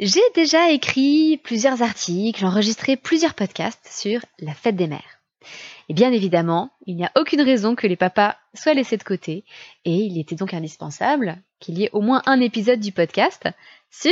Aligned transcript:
J'ai 0.00 0.20
déjà 0.34 0.70
écrit 0.70 1.40
plusieurs 1.44 1.82
articles, 1.82 2.44
enregistré 2.44 2.96
plusieurs 2.96 3.34
podcasts 3.34 3.86
sur 3.86 4.20
la 4.40 4.52
fête 4.52 4.74
des 4.74 4.88
mères. 4.88 5.20
Et 5.88 5.94
bien 5.94 6.10
évidemment, 6.10 6.72
il 6.86 6.96
n'y 6.96 7.04
a 7.04 7.12
aucune 7.16 7.42
raison 7.42 7.76
que 7.76 7.86
les 7.86 7.96
papas 7.96 8.36
soient 8.54 8.74
laissés 8.74 8.96
de 8.96 9.04
côté, 9.04 9.44
et 9.84 9.94
il 9.94 10.18
était 10.18 10.34
donc 10.34 10.52
indispensable 10.52 11.40
qu'il 11.60 11.78
y 11.78 11.84
ait 11.84 11.90
au 11.92 12.00
moins 12.00 12.22
un 12.26 12.40
épisode 12.40 12.80
du 12.80 12.90
podcast 12.90 13.48
sur 13.90 14.10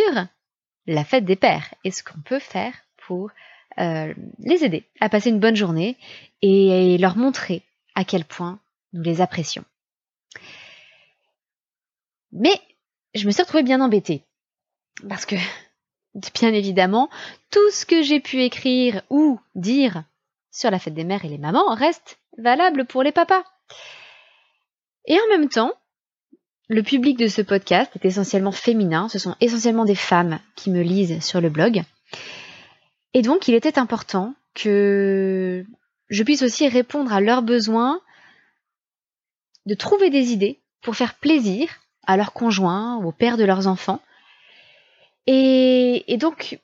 la 0.86 1.04
fête 1.04 1.24
des 1.24 1.36
pères 1.36 1.74
et 1.82 1.90
ce 1.90 2.04
qu'on 2.04 2.20
peut 2.20 2.38
faire 2.38 2.74
pour 3.06 3.30
euh, 3.78 4.14
les 4.38 4.64
aider 4.64 4.88
à 5.00 5.08
passer 5.08 5.30
une 5.30 5.40
bonne 5.40 5.56
journée 5.56 5.96
et 6.42 6.96
leur 6.98 7.16
montrer 7.16 7.62
à 7.94 8.04
quel 8.04 8.24
point 8.24 8.60
nous 8.92 9.02
les 9.02 9.20
apprécions. 9.20 9.64
Mais 12.30 12.60
je 13.14 13.26
me 13.26 13.32
suis 13.32 13.42
retrouvée 13.42 13.64
bien 13.64 13.80
embêtée 13.80 14.24
parce 15.08 15.26
que, 15.26 15.36
bien 16.14 16.52
évidemment, 16.52 17.08
tout 17.50 17.70
ce 17.70 17.86
que 17.86 18.02
j'ai 18.02 18.20
pu 18.20 18.42
écrire 18.42 19.02
ou 19.10 19.40
dire 19.54 20.04
sur 20.50 20.70
la 20.70 20.78
fête 20.78 20.94
des 20.94 21.04
mères 21.04 21.24
et 21.24 21.28
les 21.28 21.38
mamans 21.38 21.74
reste 21.74 22.18
valable 22.38 22.84
pour 22.84 23.02
les 23.02 23.12
papas. 23.12 23.44
Et 25.06 25.16
en 25.18 25.28
même 25.30 25.48
temps, 25.48 25.72
le 26.68 26.82
public 26.82 27.18
de 27.18 27.28
ce 27.28 27.42
podcast 27.42 27.90
est 27.96 28.04
essentiellement 28.04 28.52
féminin, 28.52 29.08
ce 29.08 29.18
sont 29.18 29.36
essentiellement 29.40 29.84
des 29.84 29.94
femmes 29.94 30.38
qui 30.56 30.70
me 30.70 30.82
lisent 30.82 31.22
sur 31.24 31.40
le 31.40 31.50
blog. 31.50 31.82
Et 33.14 33.22
donc 33.22 33.48
il 33.48 33.54
était 33.54 33.78
important 33.78 34.34
que 34.54 35.64
je 36.08 36.22
puisse 36.22 36.42
aussi 36.42 36.68
répondre 36.68 37.12
à 37.12 37.20
leurs 37.20 37.42
besoins, 37.42 38.00
de 39.66 39.74
trouver 39.74 40.10
des 40.10 40.32
idées 40.32 40.60
pour 40.82 40.96
faire 40.96 41.14
plaisir 41.14 41.68
à 42.06 42.16
leurs 42.16 42.32
conjoints 42.32 42.96
ou 42.96 43.08
aux 43.08 43.12
pères 43.12 43.36
de 43.36 43.44
leurs 43.44 43.66
enfants. 43.66 44.00
Et, 45.26 46.16
donc 46.18 46.58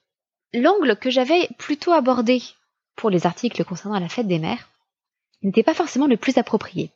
l'angle 0.52 0.96
que 0.96 1.10
j'avais 1.10 1.48
plutôt 1.58 1.92
abordé 1.92 2.42
pour 2.96 3.10
les 3.10 3.26
articles 3.26 3.64
concernant 3.64 3.98
la 3.98 4.08
fête 4.08 4.26
des 4.26 4.38
mères 4.38 4.68
n'était 5.42 5.62
pas 5.62 5.74
forcément 5.74 6.06
le 6.06 6.16
plus 6.16 6.38
approprié. 6.38 6.90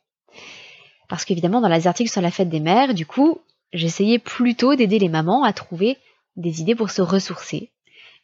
Parce 1.07 1.25
qu'évidemment, 1.25 1.61
dans 1.61 1.69
les 1.69 1.87
articles 1.87 2.11
sur 2.11 2.21
la 2.21 2.31
fête 2.31 2.49
des 2.49 2.59
mères, 2.59 2.93
du 2.93 3.05
coup, 3.05 3.39
j'essayais 3.71 4.19
plutôt 4.19 4.75
d'aider 4.75 4.99
les 4.99 5.09
mamans 5.09 5.43
à 5.43 5.53
trouver 5.53 5.97
des 6.35 6.61
idées 6.61 6.75
pour 6.75 6.89
se 6.89 7.01
ressourcer 7.01 7.69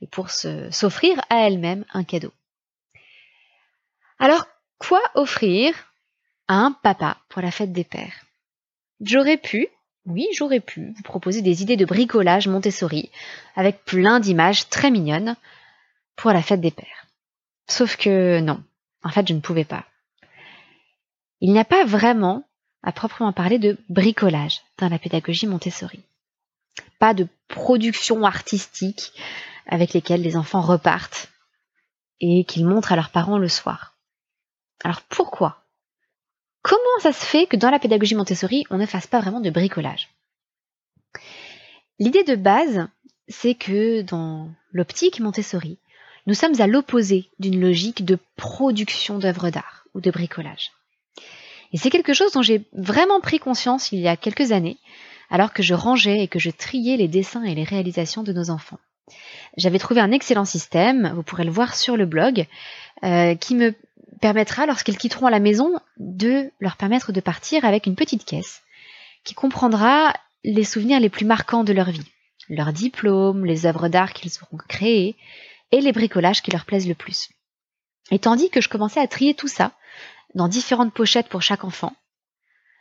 et 0.01 0.07
pour 0.07 0.29
s'offrir 0.29 1.21
à 1.29 1.47
elles-mêmes 1.47 1.85
un 1.93 2.03
cadeau. 2.03 2.33
Alors, 4.17 4.45
quoi 4.77 5.01
offrir 5.15 5.73
à 6.47 6.55
un 6.55 6.71
papa 6.71 7.17
pour 7.29 7.41
la 7.41 7.51
fête 7.51 7.71
des 7.71 7.83
pères? 7.83 8.25
J'aurais 9.01 9.37
pu, 9.37 9.67
oui, 10.05 10.27
j'aurais 10.33 10.59
pu 10.59 10.91
vous 10.95 11.03
proposer 11.03 11.41
des 11.41 11.61
idées 11.61 11.77
de 11.77 11.85
bricolage 11.85 12.47
Montessori 12.47 13.11
avec 13.55 13.83
plein 13.85 14.19
d'images 14.19 14.69
très 14.69 14.91
mignonnes 14.91 15.35
pour 16.15 16.31
la 16.31 16.41
fête 16.41 16.61
des 16.61 16.71
pères. 16.71 17.07
Sauf 17.67 17.95
que 17.95 18.39
non, 18.39 18.63
en 19.03 19.09
fait, 19.09 19.27
je 19.27 19.33
ne 19.33 19.39
pouvais 19.39 19.65
pas. 19.65 19.85
Il 21.41 21.51
n'y 21.51 21.59
a 21.59 21.65
pas 21.65 21.85
vraiment, 21.85 22.43
à 22.83 22.91
proprement 22.91 23.31
parler, 23.31 23.59
de 23.59 23.77
bricolage 23.87 24.61
dans 24.77 24.89
la 24.89 24.99
pédagogie 24.99 25.47
Montessori. 25.47 26.01
Pas 26.97 27.13
de 27.13 27.27
production 27.47 28.23
artistique 28.23 29.13
avec 29.67 29.93
lesquelles 29.93 30.21
les 30.21 30.35
enfants 30.35 30.61
repartent 30.61 31.29
et 32.19 32.43
qu'ils 32.43 32.65
montrent 32.65 32.91
à 32.91 32.95
leurs 32.95 33.11
parents 33.11 33.37
le 33.37 33.47
soir. 33.47 33.95
Alors 34.83 35.01
pourquoi 35.01 35.58
Comment 36.89 37.13
ça 37.13 37.19
se 37.19 37.23
fait 37.23 37.45
que 37.45 37.55
dans 37.55 37.69
la 37.69 37.77
pédagogie 37.77 38.15
Montessori, 38.15 38.65
on 38.71 38.77
ne 38.77 38.85
fasse 38.87 39.05
pas 39.05 39.19
vraiment 39.19 39.41
de 39.41 39.51
bricolage? 39.51 40.09
L'idée 41.99 42.23
de 42.23 42.35
base, 42.35 42.87
c'est 43.27 43.53
que 43.53 44.01
dans 44.01 44.49
l'optique 44.71 45.19
Montessori, 45.19 45.77
nous 46.25 46.33
sommes 46.33 46.59
à 46.59 46.65
l'opposé 46.65 47.29
d'une 47.37 47.61
logique 47.61 48.05
de 48.05 48.17
production 48.37 49.19
d'œuvres 49.19 49.51
d'art 49.51 49.85
ou 49.93 50.01
de 50.01 50.09
bricolage. 50.09 50.71
Et 51.73 51.77
c'est 51.77 51.91
quelque 51.91 52.13
chose 52.13 52.31
dont 52.31 52.41
j'ai 52.41 52.65
vraiment 52.73 53.19
pris 53.21 53.37
conscience 53.37 53.91
il 53.91 53.99
y 53.99 54.07
a 54.07 54.17
quelques 54.17 54.51
années, 54.51 54.77
alors 55.29 55.53
que 55.53 55.61
je 55.61 55.75
rangeais 55.75 56.23
et 56.23 56.27
que 56.27 56.39
je 56.39 56.49
triais 56.49 56.97
les 56.97 57.07
dessins 57.07 57.43
et 57.43 57.53
les 57.53 57.63
réalisations 57.63 58.23
de 58.23 58.33
nos 58.33 58.49
enfants. 58.49 58.79
J'avais 59.57 59.79
trouvé 59.79 60.01
un 60.01 60.11
excellent 60.11 60.45
système, 60.45 61.11
vous 61.15 61.23
pourrez 61.23 61.43
le 61.43 61.51
voir 61.51 61.75
sur 61.75 61.97
le 61.97 62.05
blog, 62.05 62.47
euh, 63.03 63.35
qui 63.35 63.53
me 63.53 63.75
permettra, 64.19 64.65
lorsqu'ils 64.65 64.97
quitteront 64.97 65.27
la 65.27 65.39
maison, 65.39 65.73
de 65.97 66.51
leur 66.59 66.77
permettre 66.77 67.11
de 67.11 67.21
partir 67.21 67.65
avec 67.65 67.85
une 67.85 67.95
petite 67.95 68.25
caisse 68.25 68.61
qui 69.23 69.33
comprendra 69.33 70.13
les 70.43 70.63
souvenirs 70.63 70.99
les 70.99 71.09
plus 71.09 71.25
marquants 71.25 71.63
de 71.63 71.73
leur 71.73 71.91
vie, 71.91 72.05
leurs 72.49 72.73
diplômes, 72.73 73.45
les 73.45 73.65
œuvres 73.65 73.89
d'art 73.89 74.13
qu'ils 74.13 74.31
auront 74.41 74.57
créées, 74.67 75.15
et 75.71 75.81
les 75.81 75.91
bricolages 75.91 76.41
qui 76.41 76.51
leur 76.51 76.65
plaisent 76.65 76.87
le 76.87 76.95
plus. 76.95 77.29
Et 78.11 78.19
tandis 78.19 78.49
que 78.49 78.61
je 78.61 78.69
commençais 78.69 78.99
à 78.99 79.07
trier 79.07 79.33
tout 79.33 79.47
ça 79.47 79.71
dans 80.35 80.47
différentes 80.47 80.93
pochettes 80.93 81.29
pour 81.29 81.41
chaque 81.41 81.63
enfant, 81.63 81.93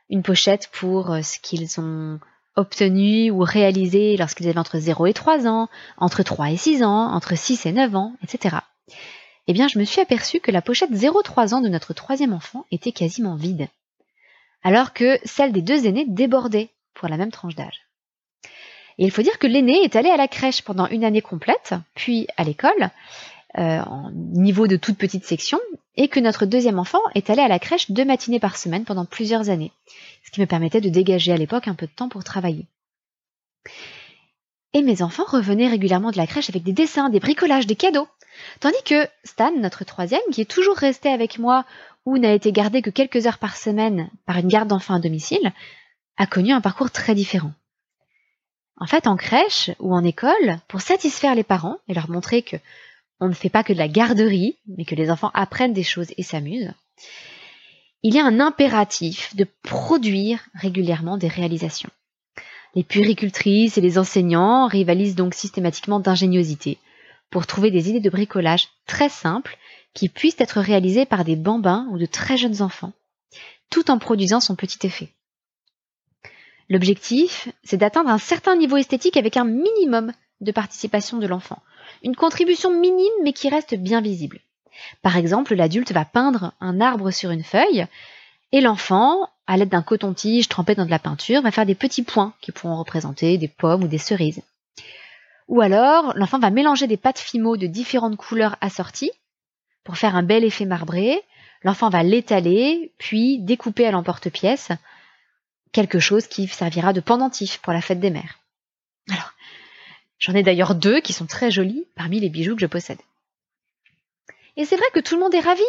une 0.08 0.22
pochette 0.22 0.68
pour 0.72 1.12
euh, 1.12 1.22
ce 1.22 1.38
qu'ils 1.38 1.80
ont 1.80 2.18
obtenu 2.56 3.30
ou 3.30 3.40
réalisé 3.40 4.16
lorsqu'ils 4.16 4.48
avaient 4.48 4.58
entre 4.58 4.78
0 4.78 5.06
et 5.06 5.12
3 5.12 5.46
ans, 5.46 5.68
entre 5.96 6.22
3 6.22 6.50
et 6.50 6.56
6 6.56 6.82
ans, 6.82 7.12
entre 7.12 7.36
6 7.36 7.66
et 7.66 7.72
9 7.72 7.94
ans, 7.94 8.14
etc. 8.22 8.56
Eh 9.48 9.54
bien, 9.54 9.66
je 9.66 9.78
me 9.78 9.84
suis 9.84 10.02
aperçue 10.02 10.40
que 10.40 10.50
la 10.50 10.60
pochette 10.60 10.92
0-3 10.92 11.54
ans 11.54 11.60
de 11.62 11.70
notre 11.70 11.94
troisième 11.94 12.34
enfant 12.34 12.66
était 12.70 12.92
quasiment 12.92 13.34
vide, 13.34 13.68
alors 14.62 14.92
que 14.92 15.18
celle 15.24 15.52
des 15.52 15.62
deux 15.62 15.86
aînés 15.86 16.04
débordait 16.06 16.68
pour 16.92 17.08
la 17.08 17.16
même 17.16 17.32
tranche 17.32 17.54
d'âge. 17.54 17.86
Et 18.98 19.04
il 19.04 19.10
faut 19.10 19.22
dire 19.22 19.38
que 19.38 19.46
l'aîné 19.46 19.82
est 19.82 19.96
allé 19.96 20.10
à 20.10 20.18
la 20.18 20.28
crèche 20.28 20.60
pendant 20.60 20.86
une 20.88 21.02
année 21.02 21.22
complète, 21.22 21.72
puis 21.94 22.26
à 22.36 22.44
l'école, 22.44 22.90
euh, 23.56 23.80
en 23.80 24.10
niveau 24.12 24.66
de 24.66 24.76
toute 24.76 24.98
petite 24.98 25.24
section, 25.24 25.58
et 25.96 26.08
que 26.08 26.20
notre 26.20 26.44
deuxième 26.44 26.78
enfant 26.78 27.00
est 27.14 27.30
allé 27.30 27.40
à 27.40 27.48
la 27.48 27.58
crèche 27.58 27.90
deux 27.90 28.04
matinées 28.04 28.40
par 28.40 28.58
semaine 28.58 28.84
pendant 28.84 29.06
plusieurs 29.06 29.48
années, 29.48 29.72
ce 30.26 30.30
qui 30.30 30.42
me 30.42 30.46
permettait 30.46 30.82
de 30.82 30.90
dégager 30.90 31.32
à 31.32 31.38
l'époque 31.38 31.68
un 31.68 31.74
peu 31.74 31.86
de 31.86 31.92
temps 31.92 32.10
pour 32.10 32.22
travailler. 32.22 32.66
Et 34.74 34.82
mes 34.82 35.00
enfants 35.00 35.24
revenaient 35.26 35.68
régulièrement 35.68 36.10
de 36.10 36.18
la 36.18 36.26
crèche 36.26 36.50
avec 36.50 36.64
des 36.64 36.72
dessins, 36.72 37.08
des 37.08 37.20
bricolages, 37.20 37.66
des 37.66 37.76
cadeaux. 37.76 38.08
Tandis 38.60 38.82
que 38.84 39.06
Stan, 39.24 39.52
notre 39.56 39.84
troisième, 39.84 40.20
qui 40.32 40.40
est 40.40 40.50
toujours 40.50 40.76
resté 40.76 41.08
avec 41.08 41.38
moi 41.38 41.64
ou 42.04 42.18
n'a 42.18 42.32
été 42.32 42.52
gardé 42.52 42.82
que 42.82 42.90
quelques 42.90 43.26
heures 43.26 43.38
par 43.38 43.56
semaine 43.56 44.10
par 44.26 44.38
une 44.38 44.48
garde 44.48 44.68
d'enfants 44.68 44.94
à 44.94 45.00
domicile, 45.00 45.52
a 46.16 46.26
connu 46.26 46.52
un 46.52 46.60
parcours 46.60 46.90
très 46.90 47.14
différent. 47.14 47.52
En 48.76 48.86
fait, 48.86 49.06
en 49.06 49.16
crèche 49.16 49.70
ou 49.80 49.94
en 49.94 50.04
école, 50.04 50.58
pour 50.68 50.80
satisfaire 50.80 51.34
les 51.34 51.44
parents 51.44 51.78
et 51.88 51.94
leur 51.94 52.08
montrer 52.10 52.42
que 52.42 52.56
on 53.20 53.28
ne 53.28 53.34
fait 53.34 53.48
pas 53.48 53.64
que 53.64 53.72
de 53.72 53.78
la 53.78 53.88
garderie, 53.88 54.56
mais 54.76 54.84
que 54.84 54.94
les 54.94 55.10
enfants 55.10 55.32
apprennent 55.34 55.72
des 55.72 55.82
choses 55.82 56.12
et 56.16 56.22
s'amusent, 56.22 56.72
il 58.04 58.14
y 58.14 58.20
a 58.20 58.24
un 58.24 58.38
impératif 58.38 59.34
de 59.34 59.46
produire 59.62 60.40
régulièrement 60.54 61.18
des 61.18 61.26
réalisations. 61.26 61.90
Les 62.74 62.84
puéricultrices 62.84 63.76
et 63.76 63.80
les 63.80 63.98
enseignants 63.98 64.68
rivalisent 64.68 65.16
donc 65.16 65.34
systématiquement 65.34 65.98
d'ingéniosité 65.98 66.78
pour 67.30 67.46
trouver 67.46 67.70
des 67.70 67.90
idées 67.90 68.00
de 68.00 68.10
bricolage 68.10 68.68
très 68.86 69.08
simples 69.08 69.56
qui 69.94 70.08
puissent 70.08 70.40
être 70.40 70.60
réalisées 70.60 71.06
par 71.06 71.24
des 71.24 71.36
bambins 71.36 71.86
ou 71.90 71.98
de 71.98 72.06
très 72.06 72.36
jeunes 72.36 72.62
enfants, 72.62 72.92
tout 73.70 73.90
en 73.90 73.98
produisant 73.98 74.40
son 74.40 74.56
petit 74.56 74.86
effet. 74.86 75.08
L'objectif, 76.68 77.48
c'est 77.64 77.78
d'atteindre 77.78 78.10
un 78.10 78.18
certain 78.18 78.56
niveau 78.56 78.76
esthétique 78.76 79.16
avec 79.16 79.36
un 79.36 79.44
minimum 79.44 80.12
de 80.40 80.52
participation 80.52 81.18
de 81.18 81.26
l'enfant, 81.26 81.62
une 82.02 82.16
contribution 82.16 82.78
minime 82.78 83.12
mais 83.22 83.32
qui 83.32 83.48
reste 83.48 83.74
bien 83.74 84.00
visible. 84.00 84.40
Par 85.02 85.16
exemple, 85.16 85.54
l'adulte 85.54 85.92
va 85.92 86.04
peindre 86.04 86.52
un 86.60 86.80
arbre 86.80 87.10
sur 87.10 87.30
une 87.30 87.42
feuille 87.42 87.86
et 88.52 88.60
l'enfant, 88.60 89.28
à 89.46 89.56
l'aide 89.56 89.68
d'un 89.68 89.82
coton-tige 89.82 90.48
trempé 90.48 90.74
dans 90.74 90.86
de 90.86 90.90
la 90.90 90.98
peinture, 90.98 91.42
va 91.42 91.50
faire 91.50 91.66
des 91.66 91.74
petits 91.74 92.02
points 92.02 92.32
qui 92.40 92.52
pourront 92.52 92.78
représenter 92.78 93.36
des 93.36 93.48
pommes 93.48 93.84
ou 93.84 93.88
des 93.88 93.98
cerises. 93.98 94.42
Ou 95.48 95.62
alors, 95.62 96.12
l'enfant 96.16 96.38
va 96.38 96.50
mélanger 96.50 96.86
des 96.86 96.98
pâtes 96.98 97.18
fimo 97.18 97.56
de 97.56 97.66
différentes 97.66 98.16
couleurs 98.16 98.56
assorties 98.60 99.10
pour 99.82 99.96
faire 99.96 100.14
un 100.14 100.22
bel 100.22 100.44
effet 100.44 100.66
marbré. 100.66 101.22
L'enfant 101.62 101.88
va 101.88 102.02
l'étaler, 102.02 102.92
puis 102.98 103.38
découper 103.40 103.86
à 103.86 103.90
l'emporte-pièce 103.90 104.70
quelque 105.72 105.98
chose 105.98 106.26
qui 106.26 106.46
servira 106.48 106.92
de 106.92 107.00
pendentif 107.00 107.58
pour 107.58 107.72
la 107.72 107.80
fête 107.80 108.00
des 108.00 108.10
mères. 108.10 108.38
Alors, 109.10 109.32
j'en 110.18 110.34
ai 110.34 110.42
d'ailleurs 110.42 110.74
deux 110.74 111.00
qui 111.00 111.12
sont 111.12 111.26
très 111.26 111.50
jolis 111.50 111.86
parmi 111.96 112.20
les 112.20 112.28
bijoux 112.28 112.54
que 112.54 112.60
je 112.60 112.66
possède. 112.66 113.00
Et 114.56 114.64
c'est 114.64 114.76
vrai 114.76 114.86
que 114.92 115.00
tout 115.00 115.14
le 115.14 115.20
monde 115.20 115.34
est 115.34 115.40
ravi. 115.40 115.62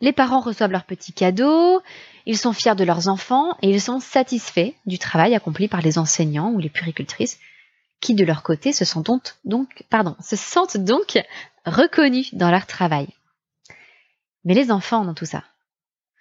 Les 0.00 0.12
parents 0.12 0.40
reçoivent 0.40 0.72
leurs 0.72 0.84
petits 0.84 1.12
cadeaux, 1.12 1.80
ils 2.26 2.36
sont 2.36 2.52
fiers 2.52 2.74
de 2.74 2.84
leurs 2.84 3.08
enfants 3.08 3.56
et 3.62 3.70
ils 3.70 3.80
sont 3.80 4.00
satisfaits 4.00 4.72
du 4.86 4.98
travail 4.98 5.34
accompli 5.34 5.68
par 5.68 5.82
les 5.82 5.98
enseignants 5.98 6.50
ou 6.50 6.58
les 6.58 6.68
puricultrices 6.68 7.38
qui 8.04 8.14
de 8.14 8.24
leur 8.24 8.42
côté 8.42 8.74
se 8.74 8.84
sentent 8.84 9.30
donc, 9.44 9.82
reconnus 11.64 12.34
dans 12.34 12.50
leur 12.50 12.66
travail. 12.66 13.08
Mais 14.44 14.52
les 14.52 14.70
enfants 14.70 15.06
dans 15.06 15.14
tout 15.14 15.24
ça. 15.24 15.42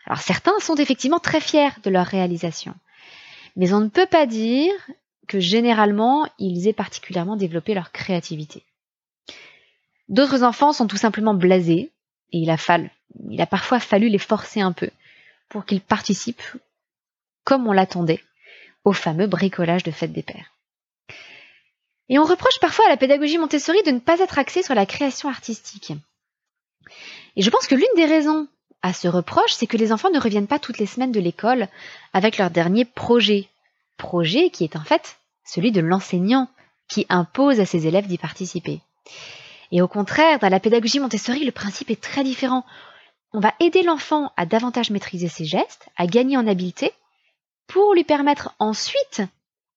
Alors 0.06 0.22
certains 0.22 0.58
sont 0.62 0.76
effectivement 0.76 1.20
très 1.20 1.42
fiers 1.42 1.78
de 1.84 1.90
leur 1.90 2.06
réalisation. 2.06 2.74
Mais 3.58 3.74
on 3.74 3.82
ne 3.82 3.90
peut 3.90 4.06
pas 4.06 4.26
dire 4.26 4.74
que 5.28 5.42
généralement 5.42 6.26
ils 6.40 6.70
aient 6.70 6.74
particulièrement 6.74 7.36
développé 7.36 7.74
leur 7.74 7.92
créativité. 7.92 8.64
D'autres 10.08 10.44
enfants 10.44 10.72
sont 10.72 10.88
tout 10.88 10.96
simplement 10.96 11.34
blasés 11.34 11.92
et 12.32 12.38
il 12.38 12.50
a, 12.50 12.56
il 13.30 13.42
a 13.42 13.46
parfois 13.46 13.82
fallu 13.82 14.08
les 14.08 14.20
forcer 14.20 14.62
un 14.62 14.72
peu 14.72 14.90
pour 15.50 15.66
qu'ils 15.66 15.82
participent, 15.82 16.42
comme 17.44 17.68
on 17.68 17.74
l'attendait, 17.74 18.24
au 18.86 18.94
fameux 18.94 19.28
bricolage 19.28 19.84
de 19.84 19.92
fête 19.92 20.14
des 20.14 20.24
pères. 20.24 20.53
Et 22.10 22.20
on 22.20 22.26
reproche 22.26 22.60
parfois 22.60 22.86
à 22.86 22.90
la 22.90 22.98
pédagogie 22.98 23.38
Montessori 23.38 23.82
de 23.84 23.92
ne 23.92 24.00
pas 24.00 24.20
être 24.20 24.38
axée 24.38 24.64
sur 24.64 24.76
la 24.76 24.86
création 24.86 25.30
artistique. 25.30 25.94
Et 27.36 27.42
je 27.42 27.50
pense 27.50 27.68
que 27.68 27.76
l'une 27.76 27.86
des 27.96 28.06
raisons 28.06 28.48
à 28.82 28.94
ce 28.94 29.08
reproche, 29.08 29.54
c'est 29.54 29.68
que 29.68 29.78
les 29.78 29.94
enfants 29.94 30.10
ne 30.10 30.20
reviennent 30.20 30.48
pas 30.48 30.60
toutes 30.60 30.78
les 30.78 30.86
semaines 30.86 31.14
de 31.14 31.22
l'école 31.22 31.68
avec 32.12 32.38
leur 32.38 32.52
dernier 32.52 32.86
projet. 32.86 33.48
Projet 33.98 34.50
qui 34.50 34.64
est 34.66 34.76
en 34.76 34.84
fait 34.84 35.18
celui 35.46 35.72
de 35.72 35.82
l'enseignant 35.82 36.50
qui 36.90 37.06
impose 37.10 37.60
à 37.60 37.66
ses 37.66 37.88
élèves 37.88 38.08
d'y 38.08 38.18
participer. 38.18 38.82
Et 39.72 39.82
au 39.82 39.88
contraire, 39.88 40.40
dans 40.40 40.50
la 40.50 40.60
pédagogie 40.60 41.00
Montessori, 41.00 41.46
le 41.46 41.52
principe 41.52 41.90
est 41.90 42.02
très 42.02 42.24
différent. 42.24 42.66
On 43.32 43.40
va 43.40 43.54
aider 43.60 43.82
l'enfant 43.82 44.32
à 44.38 44.46
davantage 44.46 44.92
maîtriser 44.92 45.28
ses 45.28 45.46
gestes, 45.46 45.88
à 45.96 46.06
gagner 46.06 46.38
en 46.38 46.46
habileté, 46.46 46.92
pour 47.68 47.94
lui 47.94 48.04
permettre 48.04 48.54
ensuite 48.60 49.22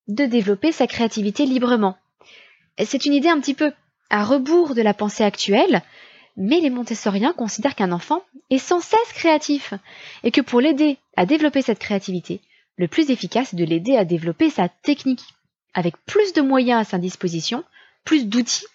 de 0.08 0.26
développer 0.26 0.72
sa 0.72 0.86
créativité 0.86 1.46
librement. 1.46 1.96
C'est 2.84 3.06
une 3.06 3.14
idée 3.14 3.28
un 3.28 3.40
petit 3.40 3.54
peu 3.54 3.72
à 4.10 4.24
rebours 4.24 4.74
de 4.74 4.82
la 4.82 4.94
pensée 4.94 5.24
actuelle, 5.24 5.82
mais 6.36 6.60
les 6.60 6.70
montessoriens 6.70 7.32
considèrent 7.32 7.74
qu'un 7.74 7.92
enfant 7.92 8.22
est 8.50 8.58
sans 8.58 8.80
cesse 8.80 9.12
créatif 9.14 9.74
et 10.22 10.30
que 10.30 10.40
pour 10.40 10.60
l'aider 10.60 10.98
à 11.16 11.26
développer 11.26 11.62
cette 11.62 11.78
créativité, 11.78 12.40
le 12.76 12.88
plus 12.88 13.10
efficace 13.10 13.54
est 13.54 13.56
de 13.56 13.64
l'aider 13.64 13.96
à 13.96 14.04
développer 14.04 14.50
sa 14.50 14.68
technique, 14.68 15.24
avec 15.72 15.96
plus 16.04 16.32
de 16.34 16.42
moyens 16.42 16.82
à 16.82 16.84
sa 16.84 16.98
disposition, 16.98 17.64
plus 18.04 18.26
d'outils, 18.26 18.66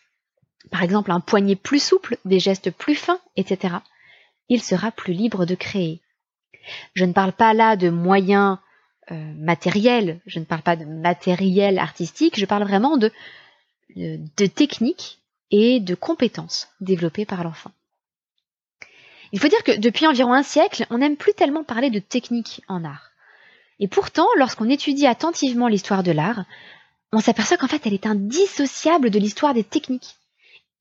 par 0.72 0.84
exemple 0.84 1.12
un 1.12 1.20
poignet 1.20 1.56
plus 1.56 1.82
souple, 1.82 2.18
des 2.26 2.40
gestes 2.40 2.72
plus 2.72 2.96
fins, 2.96 3.20
etc. 3.36 3.76
Il 4.50 4.62
sera 4.62 4.92
plus 4.92 5.14
libre 5.14 5.46
de 5.46 5.56
créer. 5.56 6.02
Je 6.94 7.06
ne 7.06 7.14
parle 7.14 7.34
pas 7.34 7.54
là 7.54 7.76
de 7.76 7.90
moyens 7.90 8.58
euh, 9.12 9.34
matériels, 9.36 10.20
je 10.26 10.40
ne 10.40 10.46
parle 10.46 10.62
pas 10.62 10.76
de 10.76 10.86
matériel 10.86 11.80
artistique, 11.80 12.40
je 12.40 12.46
parle 12.46 12.64
vraiment 12.64 12.98
de, 12.98 13.12
de, 13.96 14.20
de 14.38 14.46
techniques 14.46 15.20
et 15.52 15.80
de 15.80 15.96
compétences 15.96 16.70
développées 16.80 17.26
par 17.26 17.44
l'enfant. 17.44 17.72
Il 19.32 19.40
faut 19.40 19.48
dire 19.48 19.64
que 19.64 19.78
depuis 19.78 20.08
environ 20.08 20.34
un 20.34 20.44
siècle, 20.44 20.86
on 20.90 20.98
n'aime 20.98 21.16
plus 21.16 21.34
tellement 21.34 21.64
parler 21.64 21.90
de 21.90 22.00
technique 22.00 22.62
en 22.68 22.84
art. 22.84 23.12
Et 23.80 23.88
pourtant, 23.88 24.28
lorsqu'on 24.38 24.70
étudie 24.70 25.08
attentivement 25.08 25.68
l'histoire 25.68 26.04
de 26.04 26.12
l'art, 26.12 26.46
on 27.14 27.20
s'aperçoit 27.20 27.58
qu'en 27.58 27.68
fait 27.68 27.86
elle 27.86 27.94
est 27.94 28.06
indissociable 28.06 29.10
de 29.10 29.20
l'histoire 29.20 29.54
des 29.54 29.64
techniques. 29.64 30.16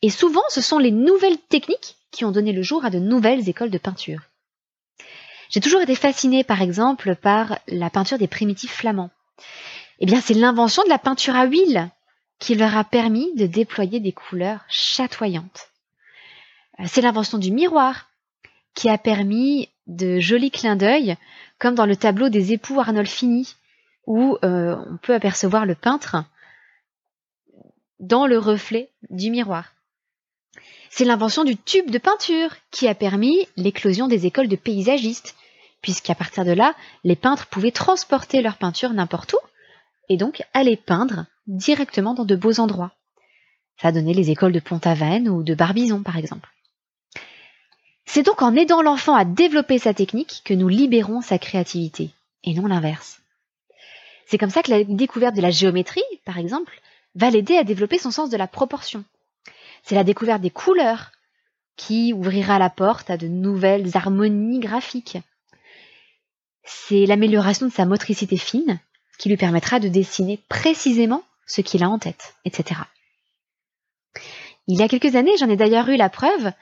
Et 0.03 0.11
souvent, 0.11 0.43
ce 0.49 0.61
sont 0.61 0.79
les 0.79 0.91
nouvelles 0.91 1.39
techniques 1.39 1.97
qui 2.11 2.25
ont 2.25 2.31
donné 2.31 2.53
le 2.53 2.63
jour 2.63 2.85
à 2.85 2.91
de 2.91 2.99
nouvelles 2.99 3.49
écoles 3.49 3.71
de 3.71 3.79
peinture. 3.79 4.23
J'ai 5.51 5.61
toujours 5.61 5.81
été 5.81 5.95
fascinée, 5.95 6.45
par 6.45 6.63
exemple, 6.63 7.17
par 7.17 7.59
la 7.69 7.91
peinture 7.91 8.19
des 8.19 8.29
primitifs 8.29 8.73
flamands. 8.73 9.11
Eh 9.99 10.07
bien, 10.07 10.21
c'est 10.21 10.35
l'invention 10.35 10.83
de 10.85 10.89
la 10.89 10.99
peinture 10.99 11.37
à 11.37 11.45
huile 11.45 11.91
qui 12.41 12.55
leur 12.55 12.77
a 12.77 12.85
permis 12.85 13.33
de 13.37 13.47
déployer 13.47 14.01
des 14.01 14.13
couleurs 14.13 14.65
chatoyantes. 14.69 15.69
Euh, 16.81 16.85
c'est 16.89 17.03
l'invention 17.03 17.39
du 17.39 17.53
miroir 17.53 18.09
qui 18.75 18.89
a 18.89 18.99
permis 18.99 19.69
de 19.87 20.19
jolis 20.19 20.51
clins 20.51 20.77
d'œil, 20.77 21.17
comme 21.59 21.75
dans 21.75 21.87
le 21.87 21.97
tableau 21.97 22.29
des 22.29 22.53
époux 22.53 22.81
Arnolfini, 22.81 23.55
où 24.07 24.39
euh, 24.43 24.77
on 24.91 24.97
peut 24.97 25.15
apercevoir 25.15 25.67
le 25.67 25.75
peintre 25.75 26.25
dans 27.99 28.27
le 28.27 28.39
reflet 28.39 28.89
du 29.11 29.31
miroir. 29.31 29.75
C'est 30.89 31.05
l'invention 31.05 31.45
du 31.45 31.57
tube 31.57 31.91
de 31.91 31.99
peinture 31.99 32.57
qui 32.71 32.89
a 32.89 32.95
permis 32.95 33.47
l'éclosion 33.57 34.09
des 34.09 34.27
écoles 34.27 34.49
de 34.49 34.57
paysagistes, 34.57 35.37
puisqu'à 35.83 36.15
partir 36.15 36.45
de 36.45 36.53
là, 36.53 36.75
les 37.05 37.17
peintres 37.17 37.47
pouvaient 37.47 37.71
transporter 37.71 38.41
leur 38.41 38.57
peinture 38.57 38.93
n'importe 38.93 39.35
où, 39.35 39.39
et 40.09 40.17
donc 40.17 40.43
aller 40.55 40.77
peindre 40.77 41.27
directement 41.57 42.15
dans 42.15 42.25
de 42.25 42.37
beaux 42.37 42.61
endroits. 42.61 42.93
Ça 43.81 43.89
a 43.89 43.93
donné 43.93 44.15
les 44.15 44.31
écoles 44.31 44.53
de 44.53 44.61
Pont-Aven 44.61 45.29
ou 45.29 45.43
de 45.43 45.55
Barbizon, 45.55 46.03
par 46.03 46.17
exemple. 46.17 46.49
C'est 48.07 48.25
donc 48.25 48.43
en 48.43 48.55
aidant 48.55 48.83
l'enfant 48.83 49.15
à 49.15 49.25
développer 49.25 49.79
sa 49.79 49.95
technique 49.95 50.43
que 50.45 50.55
nous 50.55 50.69
libérons 50.69 51.21
sa 51.23 51.39
créativité, 51.39 52.11
et 52.45 52.55
non 52.55 52.67
l'inverse. 52.67 53.21
C'est 54.27 54.39
comme 54.39 54.51
ça 54.51 54.63
que 54.63 54.71
la 54.71 54.85
découverte 54.85 55.35
de 55.35 55.43
la 55.43 55.51
géométrie, 55.51 56.03
par 56.25 56.39
exemple, 56.39 56.81
va 57.15 57.31
l'aider 57.31 57.57
à 57.57 57.65
développer 57.65 57.99
son 57.99 58.11
sens 58.11 58.31
de 58.31 58.37
la 58.37 58.47
proportion. 58.47 59.05
C'est 59.83 59.95
la 59.95 60.05
découverte 60.05 60.43
des 60.43 60.51
couleurs 60.51 61.11
qui 61.77 62.13
ouvrira 62.13 62.59
la 62.59 62.71
porte 62.71 63.11
à 63.11 63.17
de 63.17 63.27
nouvelles 63.27 63.97
harmonies 63.97 64.61
graphiques. 64.61 65.19
C'est 66.63 67.07
l'amélioration 67.07 67.67
de 67.67 67.73
sa 67.73 67.87
motricité 67.87 68.37
fine 68.37 68.79
qui 69.19 69.29
lui 69.29 69.37
permettra 69.37 69.81
de 69.81 69.89
dessiner 69.89 70.39
précisément 70.49 71.23
ce 71.51 71.61
qu'il 71.61 71.83
a 71.83 71.91
en 71.91 71.99
tête, 71.99 72.35
etc. 72.45 72.81
Il 74.69 74.79
y 74.79 74.83
a 74.83 74.89
quelques 74.89 75.17
années, 75.17 75.37
j'en 75.37 75.49
ai 75.49 75.57
d'ailleurs 75.57 75.89
eu 75.89 75.97
la 75.97 76.09
preuve, 76.09 76.53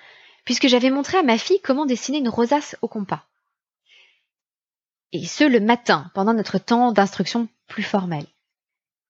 puisque 0.44 0.66
j'avais 0.66 0.90
montré 0.90 1.18
à 1.18 1.22
ma 1.22 1.36
fille 1.36 1.60
comment 1.62 1.84
dessiner 1.84 2.18
une 2.18 2.30
rosace 2.30 2.74
au 2.80 2.88
compas. 2.88 3.24
Et 5.12 5.26
ce, 5.26 5.44
le 5.44 5.60
matin, 5.60 6.10
pendant 6.14 6.32
notre 6.32 6.58
temps 6.58 6.92
d'instruction 6.92 7.48
plus 7.66 7.82
formel. 7.82 8.24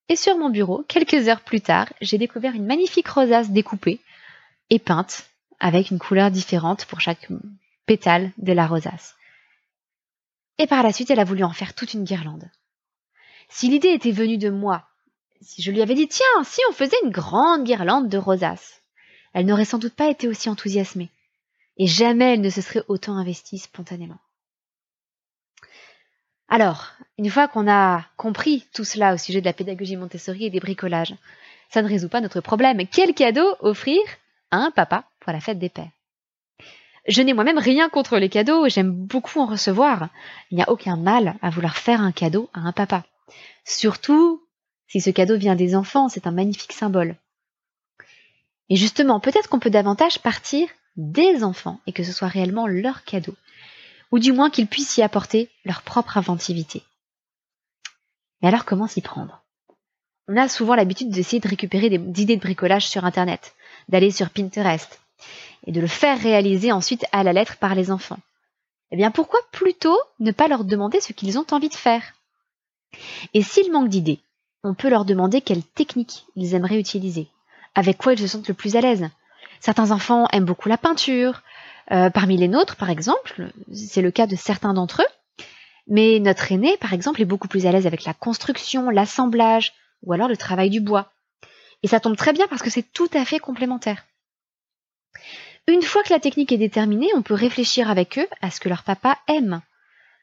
Et 0.09 0.17
sur 0.17 0.37
mon 0.37 0.51
bureau, 0.51 0.85
quelques 0.89 1.29
heures 1.29 1.43
plus 1.43 1.61
tard, 1.61 1.93
j'ai 2.01 2.19
découvert 2.19 2.55
une 2.55 2.67
magnifique 2.67 3.09
rosace 3.09 3.51
découpée 3.51 4.01
et 4.71 4.81
peinte 4.81 5.31
avec 5.61 5.91
une 5.91 5.99
couleur 5.99 6.31
différente 6.31 6.85
pour 6.87 7.01
chaque 7.01 7.29
pétale 7.87 8.33
de 8.39 8.53
la 8.53 8.67
rosace. 8.67 9.15
Et 10.59 10.67
par 10.67 10.83
la 10.83 10.93
suite, 10.93 11.11
elle 11.11 11.21
a 11.21 11.25
voulu 11.25 11.45
en 11.45 11.53
faire 11.53 11.75
toute 11.75 11.95
une 11.95 12.05
guirlande. 12.05 12.51
Si 13.49 13.69
l'idée 13.69 13.93
était 13.93 14.11
venue 14.11 14.39
de 14.39 14.51
moi, 14.51 14.88
si 15.41 15.63
je 15.63 15.71
lui 15.71 15.83
avais 15.83 15.95
dit 15.95 16.09
tiens, 16.09 16.45
si 16.45 16.61
on 16.69 16.73
faisait 16.73 16.97
une 17.05 17.11
grande 17.11 17.65
guirlande 17.65 18.09
de 18.09 18.19
rosaces, 18.19 18.83
elle 19.33 19.47
n'aurait 19.47 19.65
sans 19.65 19.79
doute 19.79 19.95
pas 19.95 20.11
été 20.11 20.29
aussi 20.29 20.49
enthousiasmée. 20.49 21.11
Et 21.77 21.87
jamais 21.87 22.35
elle 22.35 22.41
ne 22.41 22.51
se 22.51 22.61
serait 22.61 22.85
autant 22.89 23.17
investie 23.17 23.59
spontanément. 23.59 24.19
Alors, 26.49 26.93
une 27.19 27.31
fois 27.31 27.47
qu'on 27.47 27.71
a 27.71 28.05
compris 28.17 28.67
tout 28.73 28.85
cela 28.85 29.15
au 29.15 29.19
sujet 29.19 29.41
de 29.41 29.47
la 29.47 29.53
pédagogie 29.53 29.97
Montessori 29.97 30.47
et 30.47 30.51
des 30.51 30.61
bricolages, 30.61 31.15
ça 31.69 31.83
ne 31.83 31.89
résout 31.89 32.09
pas 32.09 32.23
notre 32.23 32.41
problème. 32.41 32.87
Quel 32.91 33.15
cadeau 33.15 33.55
offrir 33.61 34.01
à 34.51 34.57
un 34.57 34.71
papa 34.71 35.05
pour 35.21 35.33
la 35.33 35.41
fête 35.41 35.59
des 35.59 35.69
pères? 35.69 35.91
Je 37.07 37.23
n'ai 37.23 37.33
moi-même 37.33 37.59
rien 37.59 37.89
contre 37.89 38.19
les 38.19 38.29
cadeaux, 38.29 38.69
j'aime 38.69 38.91
beaucoup 38.93 39.41
en 39.41 39.47
recevoir. 39.47 40.09
Il 40.51 40.57
n'y 40.57 40.63
a 40.63 40.71
aucun 40.71 40.97
mal 40.97 41.37
à 41.43 41.51
vouloir 41.51 41.77
faire 41.77 42.01
un 42.01 42.13
cadeau 42.13 42.51
à 42.55 42.61
un 42.61 42.73
papa. 42.73 43.05
Surtout 43.65 44.43
si 44.89 45.01
ce 45.01 45.11
cadeau 45.11 45.37
vient 45.37 45.55
des 45.55 45.77
enfants, 45.77 46.09
c'est 46.09 46.27
un 46.27 46.33
magnifique 46.33 46.73
symbole. 46.73 47.15
Et 48.69 48.77
justement, 48.77 49.21
peut-être 49.21 49.49
qu'on 49.49 49.61
peut 49.61 49.71
davantage 49.71 50.19
partir 50.21 50.69
des 50.97 51.45
enfants 51.45 51.81
et 51.87 51.93
que 51.93 52.03
ce 52.03 52.13
soit 52.13 52.29
réellement 52.29 52.67
leur 52.67 53.05
cadeau 53.05 53.35
ou 54.11 54.19
du 54.19 54.33
moins 54.33 54.51
qu'ils 54.51 54.67
puissent 54.67 54.97
y 54.97 55.03
apporter 55.03 55.51
leur 55.65 55.83
propre 55.83 56.17
inventivité. 56.17 56.83
Mais 58.41 58.49
alors 58.49 58.65
comment 58.65 58.87
s'y 58.87 59.01
prendre? 59.01 59.43
On 60.29 60.37
a 60.37 60.49
souvent 60.49 60.75
l'habitude 60.75 61.11
d'essayer 61.11 61.41
de 61.41 61.49
récupérer 61.49 61.91
des 61.91 62.23
idées 62.23 62.37
de 62.37 62.43
bricolage 62.43 62.89
sur 62.89 63.05
Internet, 63.05 63.55
d'aller 63.89 64.11
sur 64.11 64.31
Pinterest, 64.31 65.01
et 65.67 65.73
de 65.73 65.81
le 65.81 65.87
faire 65.87 66.21
réaliser 66.21 66.73
ensuite 66.73 67.07
à 67.13 67.23
la 67.23 67.33
lettre 67.33 67.57
par 67.57 67.75
les 67.75 67.91
enfants. 67.91 68.19
Eh 68.91 68.97
bien 68.97 69.11
pourquoi 69.11 69.41
plutôt 69.53 69.99
ne 70.21 70.31
pas 70.31 70.49
leur 70.49 70.65
demander 70.65 71.01
ce 71.01 71.13
qu'ils 71.13 71.39
ont 71.39 71.47
envie 71.51 71.69
de 71.69 71.75
faire? 71.75 72.15
Et 73.35 73.43
s'ils 73.43 73.73
manquent 73.73 73.89
d'idées, 73.89 74.21
on 74.65 74.75
peut 74.75 74.89
leur 74.89 75.05
demander 75.05 75.41
quelle 75.41 75.63
technique 75.63 76.27
ils 76.37 76.55
aimeraient 76.55 76.81
utiliser, 76.81 77.29
avec 77.75 77.99
quoi 77.99 78.13
ils 78.13 78.19
se 78.19 78.27
sentent 78.27 78.49
le 78.49 78.55
plus 78.55 78.77
à 78.77 78.81
l'aise. 78.81 79.09
Certains 79.61 79.91
enfants 79.91 80.27
aiment 80.33 80.45
beaucoup 80.45 80.69
la 80.69 80.79
peinture, 80.79 81.43
euh, 81.91 82.11
parmi 82.11 82.37
les 82.37 82.49
nôtres, 82.49 82.77
par 82.77 82.91
exemple, 82.91 83.51
c'est 83.73 84.03
le 84.03 84.11
cas 84.11 84.27
de 84.27 84.37
certains 84.37 84.75
d'entre 84.75 85.03
eux, 85.03 85.45
mais 85.87 86.19
notre 86.21 86.53
aîné, 86.53 86.77
par 86.77 86.93
exemple, 86.93 87.23
est 87.23 87.27
beaucoup 87.27 87.49
plus 87.49 87.67
à 87.67 87.73
l'aise 87.73 87.87
avec 87.87 88.05
la 88.05 88.15
construction, 88.15 88.91
l'assemblage, 88.91 89.73
ou 90.03 90.13
alors 90.13 90.29
le 90.29 90.37
travail 90.37 90.71
du 90.71 90.81
bois. 90.81 91.11
Et 91.83 91.89
ça 91.89 92.01
tombe 92.01 92.17
très 92.17 92.33
bien 92.33 92.47
parce 92.49 92.63
que 92.63 92.71
c'est 92.71 92.93
tout 92.93 93.09
à 93.15 93.25
fait 93.25 93.39
complémentaire. 93.39 94.05
Une 95.67 95.83
fois 95.83 96.03
que 96.03 96.13
la 96.13 96.21
technique 96.21 96.53
est 96.53 96.59
déterminée, 96.59 97.09
on 97.15 97.23
peut 97.23 97.35
réfléchir 97.35 97.91
avec 97.91 98.19
eux 98.19 98.29
à 98.41 98.51
ce 98.51 98.61
que 98.61 98.69
leur 98.69 98.83
papa 98.83 99.19
aime, 99.29 99.61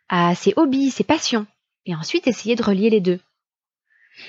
à 0.09 0.35
ses 0.35 0.53
hobbies, 0.55 0.91
ses 0.91 1.03
passions, 1.03 1.45
et 1.85 1.95
ensuite 1.95 2.27
essayer 2.27 2.55
de 2.55 2.63
relier 2.63 2.89
les 2.89 3.01
deux. 3.01 3.19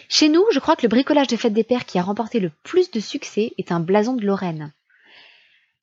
Chez 0.08 0.28
nous, 0.28 0.44
je 0.52 0.58
crois 0.58 0.76
que 0.76 0.82
le 0.82 0.88
bricolage 0.88 1.28
de 1.28 1.36
fête 1.36 1.52
des 1.52 1.64
pères 1.64 1.84
qui 1.84 1.98
a 1.98 2.02
remporté 2.02 2.40
le 2.40 2.50
plus 2.62 2.90
de 2.90 3.00
succès 3.00 3.52
est 3.58 3.72
un 3.72 3.80
blason 3.80 4.14
de 4.14 4.24
Lorraine. 4.24 4.72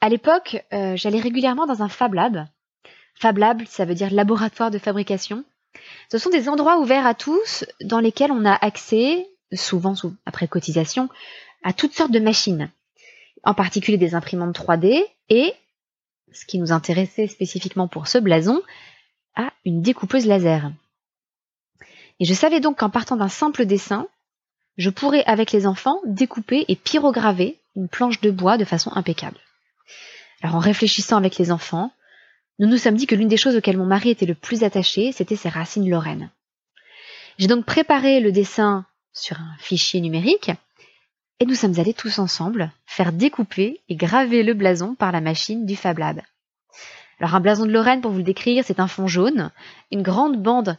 À 0.02 0.10
l'époque, 0.10 0.64
euh, 0.74 0.96
j'allais 0.98 1.22
régulièrement 1.22 1.66
dans 1.66 1.82
un 1.82 1.90
Fab 1.90 2.14
Lab. 2.14 2.46
Fab 3.16 3.38
Lab, 3.38 3.64
ça 3.68 3.86
veut 3.86 3.96
dire 3.96 4.12
laboratoire 4.12 4.72
de 4.72 4.78
fabrication. 4.78 5.46
Ce 6.12 6.18
sont 6.18 6.30
des 6.30 6.50
endroits 6.50 6.80
ouverts 6.80 7.08
à 7.08 7.14
tous 7.14 7.66
dans 7.82 8.00
lesquels 8.00 8.32
on 8.32 8.46
a 8.46 8.54
accès, 8.54 9.28
souvent 9.54 9.96
après 10.26 10.48
cotisation, 10.48 11.10
à 11.64 11.74
toutes 11.74 11.94
sortes 11.94 12.12
de 12.12 12.20
machines, 12.20 12.70
en 13.44 13.54
particulier 13.54 13.98
des 13.98 14.16
imprimantes 14.16 14.58
3D 14.58 15.04
et, 15.30 15.54
ce 16.34 16.46
qui 16.46 16.60
nous 16.60 16.72
intéressait 16.72 17.28
spécifiquement 17.28 17.88
pour 17.88 18.08
ce 18.08 18.18
blason, 18.18 18.62
à 19.36 19.54
une 19.66 19.82
découpeuse 19.82 20.26
laser. 20.26 20.72
Et 22.20 22.26
je 22.26 22.34
savais 22.34 22.60
donc 22.60 22.80
qu'en 22.80 22.90
partant 22.90 23.18
d'un 23.18 23.30
simple 23.30 23.66
dessin, 23.66 24.08
je 24.78 24.90
pourrais 24.90 25.24
avec 25.26 25.52
les 25.52 25.68
enfants 25.68 26.00
découper 26.06 26.66
et 26.68 26.76
pyrograver 26.76 27.60
une 27.76 27.88
planche 27.88 28.22
de 28.22 28.32
bois 28.32 28.58
de 28.58 28.66
façon 28.66 28.92
impeccable. 28.96 29.38
Alors 30.42 30.56
en 30.56 30.60
réfléchissant 30.60 31.18
avec 31.18 31.38
les 31.38 31.52
enfants, 31.52 31.92
nous 32.60 32.68
nous 32.68 32.78
sommes 32.78 32.96
dit 32.96 33.08
que 33.08 33.16
l'une 33.16 33.28
des 33.28 33.38
choses 33.38 33.56
auxquelles 33.56 33.78
mon 33.78 33.86
mari 33.86 34.10
était 34.10 34.26
le 34.26 34.36
plus 34.36 34.64
attaché, 34.64 35.12
c'était 35.12 35.36
ses 35.36 35.50
racines 35.50 35.90
lorraines. 35.90 36.30
J'ai 37.40 37.48
donc 37.48 37.66
préparé 37.66 38.20
le 38.20 38.32
dessin 38.32 38.86
sur 39.12 39.40
un 39.40 39.56
fichier 39.60 40.02
numérique 40.02 40.52
et 41.40 41.46
nous 41.46 41.56
sommes 41.56 41.80
allés 41.80 41.94
tous 41.94 42.20
ensemble 42.20 42.72
faire 42.86 43.12
découper 43.12 43.82
et 43.90 43.96
graver 43.96 44.44
le 44.44 44.54
blason 44.54 44.96
par 44.96 45.12
la 45.12 45.22
machine 45.22 45.66
du 45.66 45.76
Fab 45.76 45.98
Lab. 45.98 46.22
Alors 47.20 47.36
un 47.36 47.40
blason 47.40 47.66
de 47.66 47.72
Lorraine, 47.72 48.02
pour 48.02 48.12
vous 48.12 48.18
le 48.18 48.24
décrire, 48.24 48.64
c'est 48.66 48.80
un 48.80 48.88
fond 48.88 49.08
jaune, 49.08 49.52
une 49.92 50.04
grande 50.04 50.42
bande 50.42 50.78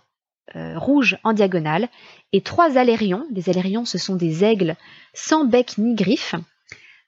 euh, 0.56 0.78
rouge 0.78 1.18
en 1.24 1.32
diagonale 1.32 1.88
et 2.32 2.42
trois 2.42 2.76
alérions. 2.76 3.26
Les 3.30 3.48
alérions, 3.48 3.84
ce 3.84 3.98
sont 3.98 4.16
des 4.16 4.44
aigles 4.44 4.76
sans 5.14 5.44
bec 5.44 5.78
ni 5.78 5.94
griffe 5.94 6.34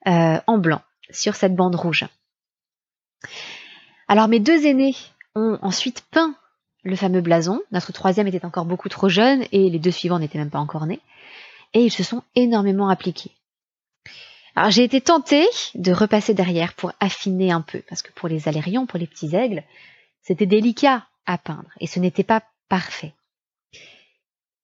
euh, 0.06 0.40
en 0.46 0.58
blanc 0.58 0.80
sur 1.10 1.34
cette 1.34 1.54
bande 1.54 1.74
rouge. 1.74 2.06
Alors 4.08 4.28
mes 4.28 4.40
deux 4.40 4.66
aînés 4.66 4.94
ont 5.34 5.58
ensuite 5.62 6.02
peint 6.10 6.34
le 6.82 6.96
fameux 6.96 7.20
blason. 7.20 7.60
Notre 7.72 7.92
troisième 7.92 8.26
était 8.26 8.44
encore 8.44 8.64
beaucoup 8.64 8.88
trop 8.88 9.08
jeune 9.08 9.44
et 9.52 9.68
les 9.68 9.78
deux 9.78 9.90
suivants 9.90 10.18
n'étaient 10.18 10.38
même 10.38 10.50
pas 10.50 10.58
encore 10.58 10.86
nés. 10.86 11.00
Et 11.74 11.84
ils 11.84 11.92
se 11.92 12.02
sont 12.02 12.22
énormément 12.34 12.88
appliqués. 12.88 13.32
Alors 14.54 14.70
j'ai 14.70 14.84
été 14.84 15.02
tentée 15.02 15.46
de 15.74 15.92
repasser 15.92 16.32
derrière 16.32 16.72
pour 16.72 16.92
affiner 17.00 17.52
un 17.52 17.60
peu, 17.60 17.82
parce 17.88 18.00
que 18.00 18.12
pour 18.12 18.28
les 18.28 18.48
alérions, 18.48 18.86
pour 18.86 18.98
les 18.98 19.06
petits 19.06 19.36
aigles, 19.36 19.62
c'était 20.22 20.46
délicat 20.46 21.06
à 21.26 21.36
peindre 21.36 21.68
et 21.80 21.86
ce 21.86 22.00
n'était 22.00 22.24
pas 22.24 22.42
parfait. 22.68 23.12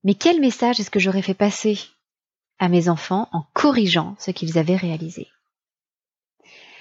Mais 0.05 0.15
quel 0.15 0.41
message 0.41 0.81
est-ce 0.81 0.91
que 0.91 1.01
j'aurais 1.01 1.23
fait 1.23 1.35
passer 1.35 1.79
à 2.59 2.69
mes 2.69 2.89
enfants 2.89 3.29
en 3.33 3.45
corrigeant 3.53 4.17
ce 4.19 4.31
qu'ils 4.31 4.59
avaient 4.59 4.77
réalisé? 4.77 5.29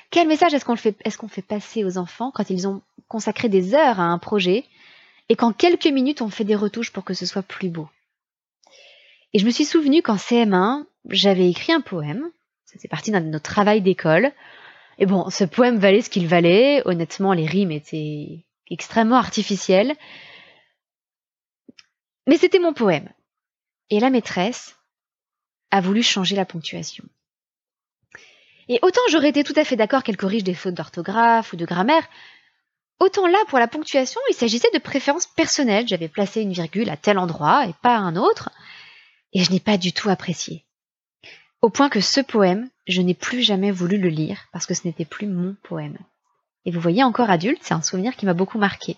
Quel 0.09 0.27
message 0.27 0.53
est-ce 0.53 0.65
qu'on 0.65 0.75
fait, 0.75 1.41
passer 1.41 1.83
aux 1.85 1.97
enfants 1.97 2.31
quand 2.31 2.49
ils 2.49 2.67
ont 2.67 2.81
consacré 3.07 3.47
des 3.47 3.73
heures 3.73 3.99
à 3.99 4.03
un 4.03 4.17
projet 4.17 4.65
et 5.29 5.35
qu'en 5.35 5.53
quelques 5.53 5.87
minutes 5.87 6.21
on 6.21 6.29
fait 6.29 6.43
des 6.43 6.55
retouches 6.55 6.91
pour 6.91 7.05
que 7.05 7.13
ce 7.13 7.25
soit 7.25 7.43
plus 7.43 7.69
beau? 7.69 7.87
Et 9.33 9.39
je 9.39 9.45
me 9.45 9.51
suis 9.51 9.63
souvenu 9.63 10.01
qu'en 10.01 10.17
CM1, 10.17 10.85
j'avais 11.09 11.49
écrit 11.49 11.71
un 11.71 11.79
poème, 11.79 12.29
c'était 12.65 12.89
parti 12.89 13.11
de 13.11 13.19
nos 13.19 13.39
travail 13.39 13.81
d'école, 13.81 14.33
et 14.99 15.05
bon, 15.05 15.29
ce 15.29 15.45
poème 15.45 15.77
valait 15.77 16.01
ce 16.01 16.09
qu'il 16.09 16.27
valait, 16.27 16.81
honnêtement 16.85 17.31
les 17.31 17.45
rimes 17.45 17.71
étaient 17.71 18.43
extrêmement 18.69 19.15
artificielles, 19.15 19.95
mais 22.27 22.37
c'était 22.37 22.59
mon 22.59 22.73
poème. 22.73 23.09
Et 23.89 23.99
la 23.99 24.09
maîtresse 24.09 24.75
a 25.71 25.81
voulu 25.81 26.03
changer 26.03 26.35
la 26.35 26.45
ponctuation. 26.45 27.03
Et 28.67 28.79
autant 28.81 29.01
j'aurais 29.09 29.29
été 29.29 29.43
tout 29.43 29.53
à 29.55 29.65
fait 29.65 29.75
d'accord 29.75 30.03
qu'elle 30.03 30.17
corrige 30.17 30.43
des 30.43 30.53
fautes 30.53 30.75
d'orthographe 30.75 31.53
ou 31.53 31.55
de 31.55 31.65
grammaire, 31.65 32.07
autant 32.99 33.27
là, 33.27 33.39
pour 33.47 33.59
la 33.59 33.67
ponctuation, 33.67 34.21
il 34.29 34.35
s'agissait 34.35 34.71
de 34.73 34.79
préférences 34.79 35.27
personnelles. 35.27 35.87
J'avais 35.87 36.07
placé 36.07 36.41
une 36.41 36.53
virgule 36.53 36.89
à 36.89 36.97
tel 36.97 37.17
endroit 37.17 37.65
et 37.67 37.73
pas 37.81 37.95
à 37.95 37.99
un 37.99 38.15
autre, 38.15 38.49
et 39.33 39.43
je 39.43 39.51
n'ai 39.51 39.59
pas 39.59 39.77
du 39.77 39.91
tout 39.91 40.09
apprécié. 40.09 40.63
Au 41.61 41.69
point 41.69 41.89
que 41.89 42.01
ce 42.01 42.21
poème, 42.21 42.69
je 42.87 43.01
n'ai 43.01 43.13
plus 43.13 43.41
jamais 43.41 43.71
voulu 43.71 43.97
le 43.97 44.09
lire 44.09 44.47
parce 44.51 44.65
que 44.65 44.73
ce 44.73 44.87
n'était 44.87 45.05
plus 45.05 45.27
mon 45.27 45.55
poème. 45.63 45.97
Et 46.65 46.71
vous 46.71 46.79
voyez, 46.79 47.03
encore 47.03 47.29
adulte, 47.29 47.61
c'est 47.61 47.73
un 47.73 47.81
souvenir 47.81 48.15
qui 48.15 48.25
m'a 48.25 48.33
beaucoup 48.33 48.57
marqué. 48.57 48.97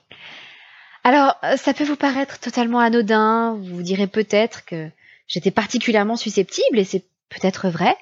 Alors, 1.03 1.36
ça 1.57 1.74
peut 1.74 1.83
vous 1.83 1.98
paraître 1.98 2.39
totalement 2.39 2.79
anodin, 2.79 3.55
vous 3.55 3.75
vous 3.75 3.83
direz 3.83 4.07
peut-être 4.07 4.63
que 4.65 4.89
j'étais 5.27 5.51
particulièrement 5.51 6.15
susceptible, 6.15 6.79
et 6.79 6.86
c'est 6.86 7.03
peut-être 7.29 7.69
vrai, 7.69 7.98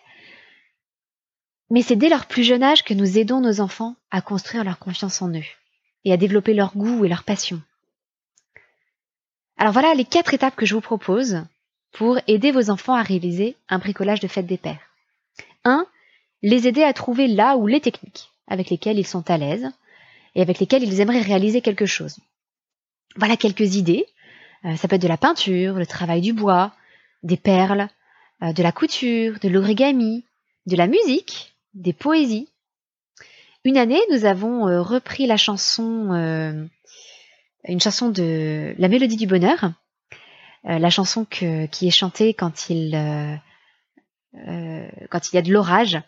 mais 1.72 1.82
c'est 1.82 1.96
dès 1.96 2.10
leur 2.10 2.26
plus 2.28 2.44
jeune 2.44 2.64
âge 2.64 2.84
que 2.84 2.94
nous 2.94 3.18
aidons 3.18 3.40
nos 3.40 3.62
enfants 3.62 3.96
à 4.12 4.22
construire 4.22 4.64
leur 4.64 4.78
confiance 4.78 5.22
en 5.22 5.34
eux 5.34 5.46
et 6.04 6.12
à 6.12 6.18
développer 6.18 6.54
leur 6.54 6.76
goût 6.76 7.06
et 7.06 7.10
leur 7.10 7.24
passion. 7.24 7.62
Alors 9.58 9.74
voilà 9.74 9.94
les 9.94 10.06
quatre 10.06 10.34
étapes 10.34 10.56
que 10.56 10.66
je 10.66 10.76
vous 10.76 10.82
propose 10.82 11.44
pour 11.94 12.20
aider 12.28 12.52
vos 12.52 12.70
enfants 12.70 12.96
à 12.96 13.04
réaliser 13.04 13.56
un 13.70 13.80
bricolage 13.80 14.20
de 14.20 14.28
fête 14.28 14.48
des 14.48 14.58
pères. 14.58 14.82
1. 15.64 15.86
Les 16.42 16.68
aider 16.68 16.84
à 16.84 16.94
trouver 16.94 17.28
là 17.28 17.56
ou 17.56 17.68
les 17.68 17.80
techniques 17.80 18.30
avec 18.48 18.70
lesquelles 18.70 19.00
ils 19.00 19.08
sont 19.08 19.30
à 19.30 19.38
l'aise 19.38 19.70
et 20.36 20.42
avec 20.42 20.60
lesquelles 20.60 20.84
ils 20.84 21.00
aimeraient 21.00 21.22
réaliser 21.22 21.62
quelque 21.62 21.86
chose. 21.86 22.18
Voilà 23.16 23.38
quelques 23.38 23.76
idées. 23.76 24.06
Euh, 24.66 24.76
ça 24.76 24.88
peut 24.88 24.96
être 24.96 25.02
de 25.02 25.08
la 25.08 25.18
peinture, 25.18 25.76
le 25.76 25.86
travail 25.86 26.22
du 26.22 26.34
bois, 26.34 26.74
des 27.24 27.38
perles, 27.38 27.88
euh, 28.44 28.54
de 28.54 28.64
la 28.64 28.72
couture, 28.72 29.40
de 29.40 29.50
l'origami, 29.50 30.26
de 30.66 30.76
la 30.76 30.88
musique, 30.88 31.54
des 31.74 31.94
poésies. 31.94 32.50
Une 33.64 33.78
année, 33.78 34.02
nous 34.12 34.26
avons 34.26 34.68
euh, 34.68 34.82
repris 34.82 35.28
la 35.28 35.38
chanson, 35.38 36.12
euh, 36.14 36.66
une 37.66 37.80
chanson 37.80 38.10
de 38.10 38.74
La 38.80 38.88
Mélodie 38.88 39.18
du 39.18 39.28
Bonheur, 39.28 39.72
la 40.64 40.92
chanson 40.92 41.26
qui 41.26 41.88
est 41.88 41.90
chantée 41.90 42.36
quand 42.36 42.70
il, 42.70 42.92
quand 45.10 45.32
il 45.32 45.36
y 45.36 45.38
a 45.40 45.42
de 45.42 45.52
l'orage. 45.52 46.00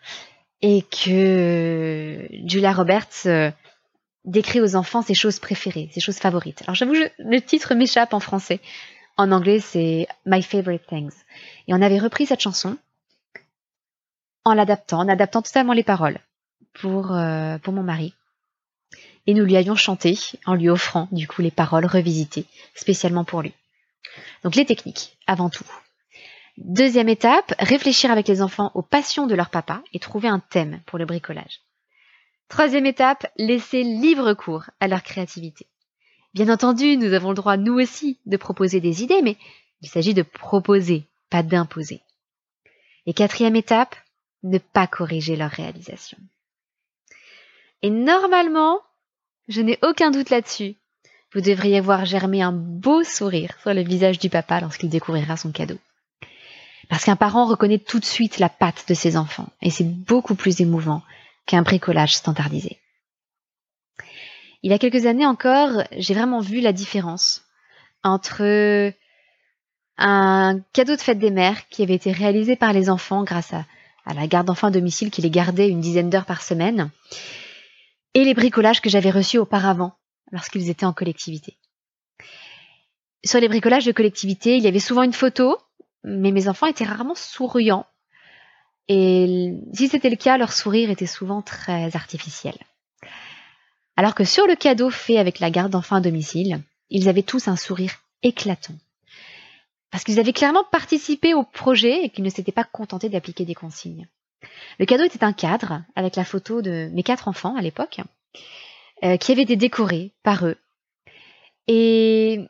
et 0.62 0.82
que 0.82 2.28
Julia 2.46 2.72
Roberts 2.72 3.52
décrit 4.24 4.60
aux 4.60 4.76
enfants 4.76 5.02
ses 5.02 5.14
choses 5.14 5.38
préférées, 5.38 5.90
ses 5.92 6.00
choses 6.00 6.18
favorites. 6.18 6.62
Alors 6.62 6.74
j'avoue, 6.74 6.94
le 7.18 7.40
titre 7.40 7.74
m'échappe 7.74 8.14
en 8.14 8.20
français. 8.20 8.60
En 9.16 9.30
anglais, 9.30 9.60
c'est 9.60 10.08
My 10.26 10.42
Favorite 10.42 10.86
Things. 10.88 11.12
Et 11.68 11.74
on 11.74 11.82
avait 11.82 11.98
repris 11.98 12.26
cette 12.26 12.40
chanson 12.40 12.76
en 14.44 14.54
l'adaptant, 14.54 14.98
en 14.98 15.08
adaptant 15.08 15.42
totalement 15.42 15.72
les 15.72 15.84
paroles 15.84 16.18
pour, 16.72 17.12
euh, 17.12 17.58
pour 17.58 17.72
mon 17.72 17.82
mari. 17.82 18.14
Et 19.26 19.34
nous 19.34 19.44
lui 19.44 19.56
avions 19.56 19.76
chanté 19.76 20.18
en 20.44 20.54
lui 20.54 20.68
offrant 20.68 21.08
du 21.12 21.26
coup 21.26 21.40
les 21.40 21.50
paroles 21.50 21.86
revisitées 21.86 22.46
spécialement 22.74 23.24
pour 23.24 23.40
lui. 23.40 23.54
Donc 24.42 24.54
les 24.54 24.66
techniques, 24.66 25.16
avant 25.26 25.48
tout. 25.48 25.64
Deuxième 26.58 27.08
étape, 27.08 27.54
réfléchir 27.58 28.10
avec 28.10 28.28
les 28.28 28.42
enfants 28.42 28.70
aux 28.74 28.82
passions 28.82 29.26
de 29.26 29.34
leur 29.34 29.50
papa 29.50 29.82
et 29.92 29.98
trouver 29.98 30.28
un 30.28 30.40
thème 30.40 30.80
pour 30.86 30.98
le 30.98 31.06
bricolage. 31.06 31.63
Troisième 32.48 32.86
étape, 32.86 33.26
laisser 33.36 33.82
libre 33.82 34.34
cours 34.34 34.64
à 34.80 34.88
leur 34.88 35.02
créativité. 35.02 35.66
Bien 36.34 36.52
entendu, 36.52 36.96
nous 36.96 37.12
avons 37.12 37.30
le 37.30 37.36
droit, 37.36 37.56
nous 37.56 37.80
aussi, 37.80 38.18
de 38.26 38.36
proposer 38.36 38.80
des 38.80 39.02
idées, 39.02 39.22
mais 39.22 39.36
il 39.82 39.88
s'agit 39.88 40.14
de 40.14 40.22
proposer, 40.22 41.04
pas 41.30 41.42
d'imposer. 41.42 42.02
Et 43.06 43.14
quatrième 43.14 43.56
étape, 43.56 43.96
ne 44.42 44.58
pas 44.58 44.86
corriger 44.86 45.36
leur 45.36 45.50
réalisation. 45.50 46.18
Et 47.82 47.90
normalement, 47.90 48.80
je 49.48 49.60
n'ai 49.60 49.78
aucun 49.82 50.10
doute 50.10 50.30
là-dessus, 50.30 50.76
vous 51.34 51.40
devriez 51.40 51.80
voir 51.80 52.04
germer 52.04 52.42
un 52.42 52.52
beau 52.52 53.02
sourire 53.02 53.56
sur 53.60 53.74
le 53.74 53.82
visage 53.82 54.20
du 54.20 54.30
papa 54.30 54.60
lorsqu'il 54.60 54.88
découvrira 54.88 55.36
son 55.36 55.50
cadeau. 55.50 55.78
Parce 56.88 57.04
qu'un 57.04 57.16
parent 57.16 57.46
reconnaît 57.46 57.78
tout 57.78 57.98
de 57.98 58.04
suite 58.04 58.38
la 58.38 58.48
patte 58.48 58.84
de 58.88 58.94
ses 58.94 59.16
enfants, 59.16 59.48
et 59.60 59.70
c'est 59.70 59.84
beaucoup 59.84 60.36
plus 60.36 60.60
émouvant 60.60 61.02
qu'un 61.46 61.62
bricolage 61.62 62.16
standardisé. 62.16 62.80
Il 64.62 64.70
y 64.70 64.74
a 64.74 64.78
quelques 64.78 65.06
années 65.06 65.26
encore, 65.26 65.84
j'ai 65.92 66.14
vraiment 66.14 66.40
vu 66.40 66.60
la 66.60 66.72
différence 66.72 67.44
entre 68.02 68.92
un 69.98 70.60
cadeau 70.72 70.96
de 70.96 71.00
fête 71.00 71.18
des 71.18 71.30
mères 71.30 71.68
qui 71.68 71.82
avait 71.82 71.94
été 71.94 72.12
réalisé 72.12 72.56
par 72.56 72.72
les 72.72 72.90
enfants 72.90 73.24
grâce 73.24 73.52
à, 73.52 73.64
la 74.14 74.26
garde 74.26 74.46
d'enfants 74.46 74.68
à 74.68 74.70
domicile 74.70 75.10
qui 75.10 75.22
les 75.22 75.30
gardait 75.30 75.68
une 75.68 75.80
dizaine 75.80 76.10
d'heures 76.10 76.26
par 76.26 76.42
semaine, 76.42 76.90
et 78.14 78.24
les 78.24 78.34
bricolages 78.34 78.80
que 78.80 78.90
j'avais 78.90 79.10
reçus 79.10 79.38
auparavant 79.38 79.94
lorsqu'ils 80.30 80.70
étaient 80.70 80.86
en 80.86 80.92
collectivité. 80.92 81.58
Sur 83.24 83.40
les 83.40 83.48
bricolages 83.48 83.86
de 83.86 83.92
collectivité, 83.92 84.56
il 84.56 84.62
y 84.62 84.68
avait 84.68 84.78
souvent 84.78 85.02
une 85.02 85.12
photo, 85.12 85.58
mais 86.04 86.32
mes 86.32 86.48
enfants 86.48 86.66
étaient 86.66 86.84
rarement 86.84 87.14
souriants. 87.14 87.86
Et 88.88 89.54
si 89.72 89.88
c'était 89.88 90.10
le 90.10 90.16
cas, 90.16 90.36
leur 90.36 90.52
sourire 90.52 90.90
était 90.90 91.06
souvent 91.06 91.42
très 91.42 91.96
artificiel. 91.96 92.54
Alors 93.96 94.14
que 94.14 94.24
sur 94.24 94.46
le 94.46 94.56
cadeau 94.56 94.90
fait 94.90 95.18
avec 95.18 95.38
la 95.38 95.50
garde 95.50 95.72
d'enfants 95.72 95.96
à 95.96 96.00
domicile, 96.00 96.60
ils 96.90 97.08
avaient 97.08 97.22
tous 97.22 97.48
un 97.48 97.56
sourire 97.56 97.94
éclatant. 98.22 98.74
Parce 99.90 100.04
qu'ils 100.04 100.18
avaient 100.18 100.32
clairement 100.32 100.64
participé 100.64 101.34
au 101.34 101.44
projet 101.44 102.04
et 102.04 102.10
qu'ils 102.10 102.24
ne 102.24 102.30
s'étaient 102.30 102.52
pas 102.52 102.64
contentés 102.64 103.08
d'appliquer 103.08 103.44
des 103.44 103.54
consignes. 103.54 104.08
Le 104.78 104.86
cadeau 104.86 105.04
était 105.04 105.24
un 105.24 105.32
cadre 105.32 105.82
avec 105.94 106.16
la 106.16 106.24
photo 106.24 106.62
de 106.62 106.90
mes 106.92 107.02
quatre 107.02 107.28
enfants 107.28 107.56
à 107.56 107.62
l'époque, 107.62 108.00
euh, 109.04 109.16
qui 109.16 109.32
avait 109.32 109.42
été 109.42 109.56
décorés 109.56 110.12
par 110.22 110.46
eux. 110.46 110.56
Et 111.68 112.40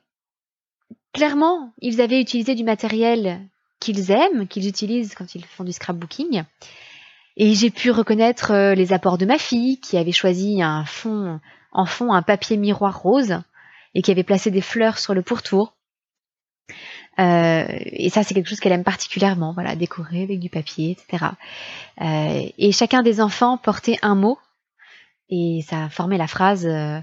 clairement, 1.12 1.72
ils 1.78 2.00
avaient 2.00 2.20
utilisé 2.20 2.54
du 2.54 2.64
matériel 2.64 3.46
qu'ils 3.84 4.10
aiment, 4.10 4.48
qu'ils 4.48 4.66
utilisent 4.66 5.14
quand 5.14 5.34
ils 5.34 5.44
font 5.44 5.64
du 5.64 5.72
scrapbooking. 5.72 6.42
Et 7.36 7.54
j'ai 7.54 7.70
pu 7.70 7.90
reconnaître 7.90 8.52
euh, 8.52 8.74
les 8.74 8.92
apports 8.92 9.18
de 9.18 9.26
ma 9.26 9.38
fille, 9.38 9.80
qui 9.80 9.96
avait 9.98 10.12
choisi 10.12 10.62
un 10.62 10.84
fond, 10.84 11.40
en 11.72 11.86
fond 11.86 12.12
un 12.12 12.22
papier 12.22 12.56
miroir 12.56 13.00
rose 13.00 13.40
et 13.94 14.02
qui 14.02 14.10
avait 14.10 14.22
placé 14.24 14.50
des 14.50 14.60
fleurs 14.60 14.98
sur 14.98 15.14
le 15.14 15.22
pourtour. 15.22 15.74
Euh, 17.18 17.66
et 17.68 18.10
ça, 18.10 18.22
c'est 18.22 18.34
quelque 18.34 18.48
chose 18.48 18.60
qu'elle 18.60 18.72
aime 18.72 18.84
particulièrement, 18.84 19.52
voilà, 19.52 19.76
décorer 19.76 20.22
avec 20.22 20.40
du 20.40 20.48
papier, 20.48 20.92
etc. 20.92 21.26
Euh, 22.00 22.48
et 22.58 22.72
chacun 22.72 23.02
des 23.02 23.20
enfants 23.20 23.56
portait 23.56 23.98
un 24.02 24.14
mot, 24.14 24.38
et 25.28 25.64
ça 25.68 25.88
formait 25.90 26.18
la 26.18 26.26
phrase 26.26 26.66
euh, 26.66 27.00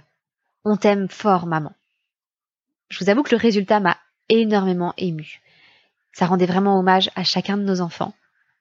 On 0.65 0.75
t'aime 0.75 1.07
fort, 1.07 1.47
maman. 1.47 1.71
Je 2.89 2.99
vous 2.99 3.09
avoue 3.09 3.23
que 3.23 3.33
le 3.33 3.41
résultat 3.41 3.79
m'a 3.79 3.97
énormément 4.27 4.93
ému. 4.97 5.40
Ça 6.13 6.25
rendait 6.25 6.45
vraiment 6.45 6.79
hommage 6.79 7.09
à 7.15 7.23
chacun 7.23 7.57
de 7.57 7.63
nos 7.63 7.81
enfants, 7.81 8.13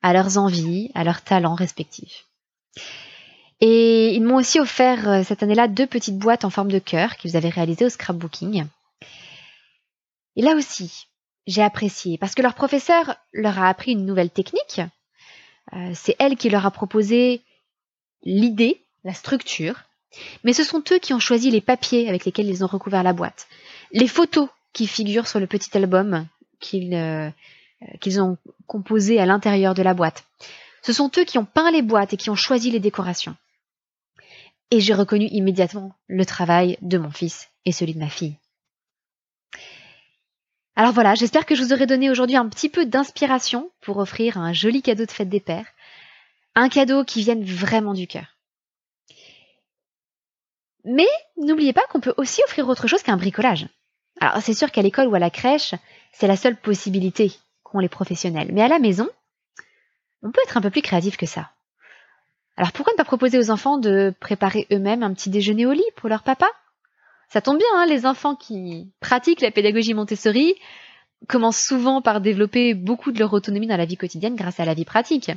à 0.03 0.13
leurs 0.13 0.39
envies, 0.39 0.91
à 0.95 1.05
leurs 1.05 1.23
talents 1.23 1.55
respectifs. 1.55 2.27
Et 3.61 4.15
ils 4.15 4.23
m'ont 4.23 4.37
aussi 4.37 4.59
offert 4.59 5.25
cette 5.25 5.43
année-là 5.43 5.69
deux 5.69 5.87
petites 5.87 6.19
boîtes 6.19 6.45
en 6.45 6.51
forme 6.51 6.71
de 6.71 6.79
cœur 6.79 7.17
qu'ils 7.17 7.37
avaient 7.37 7.51
réalisées 7.51 7.85
au 7.85 7.91
scrapbooking. 7.91 8.65
Et 10.37 10.43
là 10.43 10.55
aussi, 10.55 11.07
j'ai 11.47 11.63
apprécié 11.63 12.17
parce 12.19 12.35
que 12.35 12.43
leur 12.43 12.55
professeur 12.55 13.17
leur 13.33 13.59
a 13.59 13.69
appris 13.69 13.93
une 13.93 14.07
nouvelle 14.07 14.31
technique. 14.31 14.81
Euh, 15.73 15.93
c'est 15.95 16.17
elle 16.19 16.37
qui 16.37 16.51
leur 16.51 16.67
a 16.67 16.71
proposé 16.71 17.43
l'idée, 18.23 18.85
la 19.05 19.15
structure, 19.15 19.83
mais 20.45 20.53
ce 20.53 20.65
sont 20.65 20.83
eux 20.91 20.99
qui 20.99 21.15
ont 21.15 21.21
choisi 21.21 21.51
les 21.51 21.61
papiers 21.61 22.09
avec 22.09 22.25
lesquels 22.25 22.49
ils 22.49 22.65
ont 22.65 22.69
recouvert 22.69 23.03
la 23.03 23.13
boîte, 23.13 23.49
les 23.93 24.09
photos 24.09 24.49
qui 24.73 24.87
figurent 24.87 25.29
sur 25.29 25.41
le 25.41 25.47
petit 25.47 25.77
album 25.77 26.27
qu'ils 26.61 26.95
euh, 26.95 27.31
qu'ils 28.01 28.21
ont 28.21 28.37
composé 28.67 29.19
à 29.19 29.27
l'intérieur 29.27 29.75
de 29.75 29.83
la 29.83 29.95
boîte. 29.95 30.25
Ce 30.83 30.93
sont 30.93 31.11
eux 31.19 31.25
qui 31.25 31.39
ont 31.39 31.45
peint 31.45 31.71
les 31.71 31.83
boîtes 31.83 32.13
et 32.13 32.17
qui 32.17 32.31
ont 32.31 32.37
choisi 32.37 32.71
les 32.71 32.81
décorations. 32.81 33.37
Et 34.71 34.81
j'ai 34.81 34.95
reconnu 34.95 35.27
immédiatement 35.27 35.95
le 36.07 36.25
travail 36.25 36.79
de 36.83 36.99
mon 36.99 37.11
fils 37.11 37.49
et 37.65 37.73
celui 37.73 37.95
de 37.95 37.99
ma 37.99 38.09
fille. 38.09 38.37
Alors 40.77 40.93
voilà, 40.93 41.15
j'espère 41.15 41.45
que 41.45 41.55
je 41.55 41.63
vous 41.63 41.73
aurai 41.73 41.87
donné 41.87 42.11
aujourd'hui 42.11 42.37
un 42.37 42.49
petit 42.49 42.69
peu 42.69 42.87
d'inspiration 42.87 43.71
pour 43.81 43.99
offrir 43.99 44.39
un 44.39 44.53
joli 44.53 44.83
cadeau 44.83 45.05
de 45.05 45.11
fête 45.11 45.29
des 45.29 45.41
pères. 45.41 45.67
Un 46.55 46.69
cadeau 46.69 47.05
qui 47.05 47.23
vienne 47.23 47.45
vraiment 47.45 47.95
du 47.95 48.07
cœur. 48.07 48.37
Mais 50.85 51.09
n'oubliez 51.37 51.73
pas 51.73 51.87
qu'on 51.91 52.01
peut 52.01 52.15
aussi 52.17 52.41
offrir 52.47 52.69
autre 52.69 52.87
chose 52.87 53.03
qu'un 53.03 53.17
bricolage. 53.17 53.69
Alors 54.21 54.43
c'est 54.43 54.55
sûr 54.55 54.71
qu'à 54.71 54.83
l'école 54.83 55.09
ou 55.09 55.15
à 55.15 55.19
la 55.19 55.31
crèche, 55.31 55.75
c'est 56.13 56.27
la 56.27 56.37
seule 56.37 56.57
possibilité 56.57 57.33
qu'ont 57.63 57.79
les 57.79 57.89
professionnels. 57.89 58.51
Mais 58.53 58.63
à 58.63 58.69
la 58.69 58.79
maison, 58.79 59.09
on 60.23 60.31
peut 60.31 60.41
être 60.45 60.57
un 60.57 60.61
peu 60.61 60.71
plus 60.71 60.83
créatif 60.83 61.17
que 61.17 61.27
ça. 61.27 61.51
Alors 62.57 62.73
pourquoi 62.73 62.93
ne 62.93 62.99
pas 62.99 63.05
proposer 63.05 63.39
aux 63.39 63.51
enfants 63.51 63.79
de 63.79 64.15
préparer 64.21 64.67
eux-mêmes 64.71 65.03
un 65.03 65.15
petit 65.15 65.31
déjeuner 65.31 65.65
au 65.65 65.73
lit 65.73 65.83
pour 65.97 66.11
leur 66.11 66.23
papa? 66.23 66.47
Ça 67.31 67.41
tombe 67.41 67.59
bien, 67.59 67.67
hein, 67.77 67.87
les 67.87 68.07
enfants 68.07 68.35
qui 68.35 68.93
pratiquent 69.01 69.41
la 69.41 69.51
pédagogie 69.51 69.95
Montessori 69.95 70.57
commencent 71.29 71.65
souvent 71.65 72.03
par 72.03 72.21
développer 72.21 72.75
beaucoup 72.75 73.13
de 73.13 73.19
leur 73.19 73.33
autonomie 73.33 73.67
dans 73.67 73.77
la 73.77 73.85
vie 73.85 73.97
quotidienne 73.97 74.37
grâce 74.37 74.61
à 74.61 74.65
la 74.65 74.75
vie 74.75 74.85
pratique. 74.85 75.31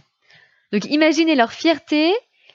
Donc 0.72 0.86
imaginez 0.86 1.36
leur 1.36 1.54
fierté 1.54 2.14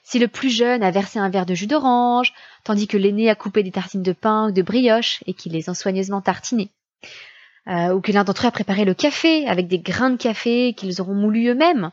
si 0.09 0.17
le 0.17 0.27
plus 0.27 0.49
jeune 0.49 0.81
a 0.81 0.89
versé 0.89 1.19
un 1.19 1.29
verre 1.29 1.45
de 1.45 1.53
jus 1.53 1.67
d'orange, 1.67 2.33
tandis 2.63 2.87
que 2.87 2.97
l'aîné 2.97 3.29
a 3.29 3.35
coupé 3.35 3.61
des 3.61 3.69
tartines 3.69 4.01
de 4.01 4.11
pain 4.11 4.47
ou 4.47 4.51
de 4.51 4.63
brioche 4.63 5.23
et 5.27 5.35
qu'il 5.35 5.51
les 5.51 5.69
a 5.69 5.75
soigneusement 5.75 6.19
tartinées. 6.19 6.71
Euh, 7.67 7.93
ou 7.93 8.01
que 8.01 8.11
l'un 8.11 8.23
d'entre 8.23 8.45
eux 8.45 8.47
a 8.47 8.51
préparé 8.51 8.85
le 8.85 8.95
café 8.95 9.47
avec 9.47 9.67
des 9.67 9.77
grains 9.77 10.09
de 10.09 10.17
café 10.17 10.73
qu'ils 10.73 10.99
auront 10.99 11.13
moulus 11.13 11.49
eux-mêmes. 11.49 11.91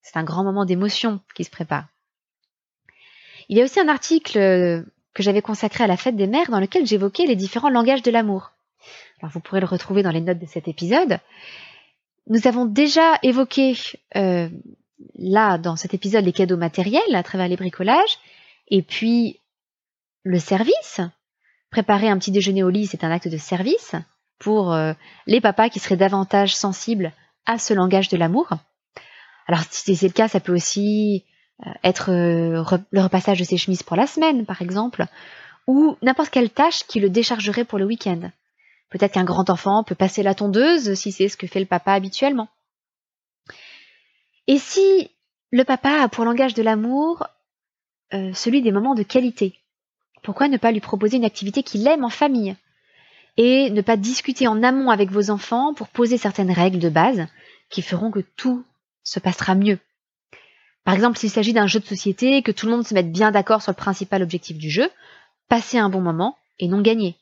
C'est 0.00 0.16
un 0.16 0.22
grand 0.22 0.44
moment 0.44 0.64
d'émotion 0.64 1.18
qui 1.34 1.42
se 1.42 1.50
prépare. 1.50 1.86
Il 3.48 3.58
y 3.58 3.62
a 3.62 3.64
aussi 3.64 3.80
un 3.80 3.88
article 3.88 4.84
que 5.12 5.22
j'avais 5.24 5.42
consacré 5.42 5.82
à 5.82 5.88
la 5.88 5.96
fête 5.96 6.14
des 6.14 6.28
mères 6.28 6.50
dans 6.50 6.60
lequel 6.60 6.86
j'évoquais 6.86 7.26
les 7.26 7.34
différents 7.34 7.68
langages 7.68 8.02
de 8.02 8.12
l'amour. 8.12 8.52
Alors 9.20 9.32
vous 9.32 9.40
pourrez 9.40 9.60
le 9.60 9.66
retrouver 9.66 10.04
dans 10.04 10.12
les 10.12 10.20
notes 10.20 10.38
de 10.38 10.46
cet 10.46 10.68
épisode. 10.68 11.18
Nous 12.28 12.46
avons 12.46 12.64
déjà 12.64 13.18
évoqué 13.24 13.76
euh, 14.14 14.48
là 15.16 15.58
dans 15.58 15.76
cet 15.76 15.94
épisode 15.94 16.24
les 16.24 16.32
cadeaux 16.32 16.56
matériels 16.56 17.14
à 17.14 17.22
travers 17.22 17.48
les 17.48 17.56
bricolages 17.56 18.18
et 18.68 18.82
puis 18.82 19.40
le 20.24 20.38
service. 20.38 21.00
Préparer 21.70 22.08
un 22.08 22.18
petit 22.18 22.30
déjeuner 22.30 22.62
au 22.62 22.70
lit, 22.70 22.86
c'est 22.86 23.04
un 23.04 23.10
acte 23.10 23.28
de 23.28 23.36
service 23.36 23.94
pour 24.38 24.72
euh, 24.72 24.92
les 25.26 25.40
papas 25.40 25.68
qui 25.68 25.80
seraient 25.80 25.96
davantage 25.96 26.54
sensibles 26.54 27.12
à 27.46 27.58
ce 27.58 27.74
langage 27.74 28.08
de 28.08 28.16
l'amour. 28.16 28.50
Alors 29.46 29.62
si 29.70 29.96
c'est 29.96 30.06
le 30.06 30.12
cas, 30.12 30.28
ça 30.28 30.40
peut 30.40 30.54
aussi 30.54 31.24
euh, 31.66 31.70
être 31.82 32.10
euh, 32.10 32.64
le 32.90 33.00
repassage 33.00 33.38
de 33.38 33.44
ses 33.44 33.56
chemises 33.56 33.82
pour 33.82 33.96
la 33.96 34.06
semaine, 34.06 34.46
par 34.46 34.62
exemple, 34.62 35.06
ou 35.66 35.96
n'importe 36.02 36.30
quelle 36.30 36.50
tâche 36.50 36.84
qui 36.86 37.00
le 37.00 37.10
déchargerait 37.10 37.64
pour 37.64 37.78
le 37.78 37.84
week-end. 37.84 38.30
Peut-être 38.90 39.12
qu'un 39.12 39.24
grand 39.24 39.50
enfant 39.50 39.84
peut 39.84 39.94
passer 39.94 40.22
la 40.22 40.34
tondeuse 40.34 40.94
si 40.94 41.12
c'est 41.12 41.28
ce 41.28 41.36
que 41.36 41.46
fait 41.46 41.60
le 41.60 41.66
papa 41.66 41.92
habituellement. 41.92 42.48
Et 44.48 44.58
si 44.58 45.10
le 45.52 45.62
papa 45.62 46.02
a 46.02 46.08
pour 46.08 46.24
langage 46.24 46.54
de 46.54 46.62
l'amour 46.62 47.26
euh, 48.14 48.32
celui 48.32 48.62
des 48.62 48.72
moments 48.72 48.94
de 48.94 49.02
qualité, 49.02 49.54
pourquoi 50.22 50.48
ne 50.48 50.56
pas 50.56 50.72
lui 50.72 50.80
proposer 50.80 51.18
une 51.18 51.26
activité 51.26 51.62
qu'il 51.62 51.86
aime 51.86 52.04
en 52.04 52.10
famille? 52.10 52.56
Et 53.36 53.70
ne 53.70 53.82
pas 53.82 53.96
discuter 53.96 54.48
en 54.48 54.62
amont 54.64 54.90
avec 54.90 55.10
vos 55.10 55.30
enfants 55.30 55.74
pour 55.74 55.88
poser 55.88 56.16
certaines 56.16 56.50
règles 56.50 56.80
de 56.80 56.88
base 56.88 57.28
qui 57.68 57.82
feront 57.82 58.10
que 58.10 58.24
tout 58.36 58.64
se 59.04 59.20
passera 59.20 59.54
mieux 59.54 59.78
Par 60.82 60.94
exemple, 60.94 61.18
s'il 61.18 61.30
s'agit 61.30 61.52
d'un 61.52 61.66
jeu 61.66 61.78
de 61.78 61.84
société, 61.84 62.42
que 62.42 62.50
tout 62.50 62.66
le 62.66 62.72
monde 62.72 62.86
se 62.86 62.94
mette 62.94 63.12
bien 63.12 63.30
d'accord 63.30 63.62
sur 63.62 63.70
le 63.70 63.76
principal 63.76 64.22
objectif 64.22 64.56
du 64.56 64.70
jeu, 64.70 64.90
passer 65.48 65.78
un 65.78 65.90
bon 65.90 66.00
moment 66.00 66.36
et 66.58 66.68
non 66.68 66.80
gagner. 66.80 67.16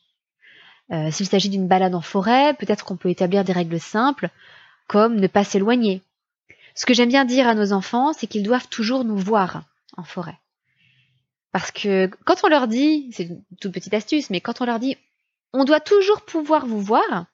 Euh, 0.91 1.11
s'il 1.11 1.27
s'agit 1.27 1.49
d'une 1.49 1.67
balade 1.67 1.93
en 1.93 2.01
forêt, 2.01 2.53
peut-être 2.53 2.85
qu'on 2.85 2.95
peut 2.95 3.09
établir 3.09 3.43
des 3.43 3.53
règles 3.53 3.79
simples, 3.79 4.29
comme 4.87 5.19
ne 5.19 5.27
pas 5.27 5.43
s'éloigner. 5.43 6.01
Ce 6.77 6.85
que 6.85 6.93
j'aime 6.93 7.09
bien 7.09 7.25
dire 7.25 7.47
à 7.47 7.55
nos 7.55 7.73
enfants, 7.73 8.13
c'est 8.13 8.27
qu'ils 8.27 8.43
doivent 8.43 8.67
toujours 8.69 9.03
nous 9.03 9.17
voir 9.17 9.63
en 9.97 10.03
forêt. 10.03 10.37
Parce 11.51 11.71
que 11.71 12.05
quand 12.23 12.43
on 12.43 12.49
leur 12.49 12.67
dit, 12.67 13.09
c'est 13.11 13.23
une 13.23 13.43
toute 13.59 13.73
petite 13.73 13.95
astuce, 13.95 14.29
mais 14.29 14.41
quand 14.41 14.61
on 14.61 14.65
leur 14.65 14.77
dit 14.77 14.95
on 15.53 15.63
doit 15.63 15.79
toujours 15.79 16.21
pouvoir 16.21 16.67
vous 16.67 16.79
voir, 16.79 17.25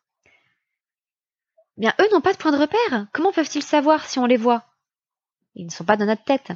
bien 1.76 1.94
eux 2.00 2.08
n'ont 2.14 2.22
pas 2.22 2.32
de 2.32 2.38
point 2.38 2.54
de 2.54 2.58
repère. 2.58 3.08
Comment 3.12 3.34
peuvent-ils 3.34 3.64
savoir 3.64 4.06
si 4.06 4.18
on 4.18 4.26
les 4.26 4.38
voit? 4.38 4.64
Ils 5.56 5.66
ne 5.66 5.72
sont 5.72 5.84
pas 5.84 5.98
dans 5.98 6.06
notre 6.06 6.24
tête. 6.24 6.54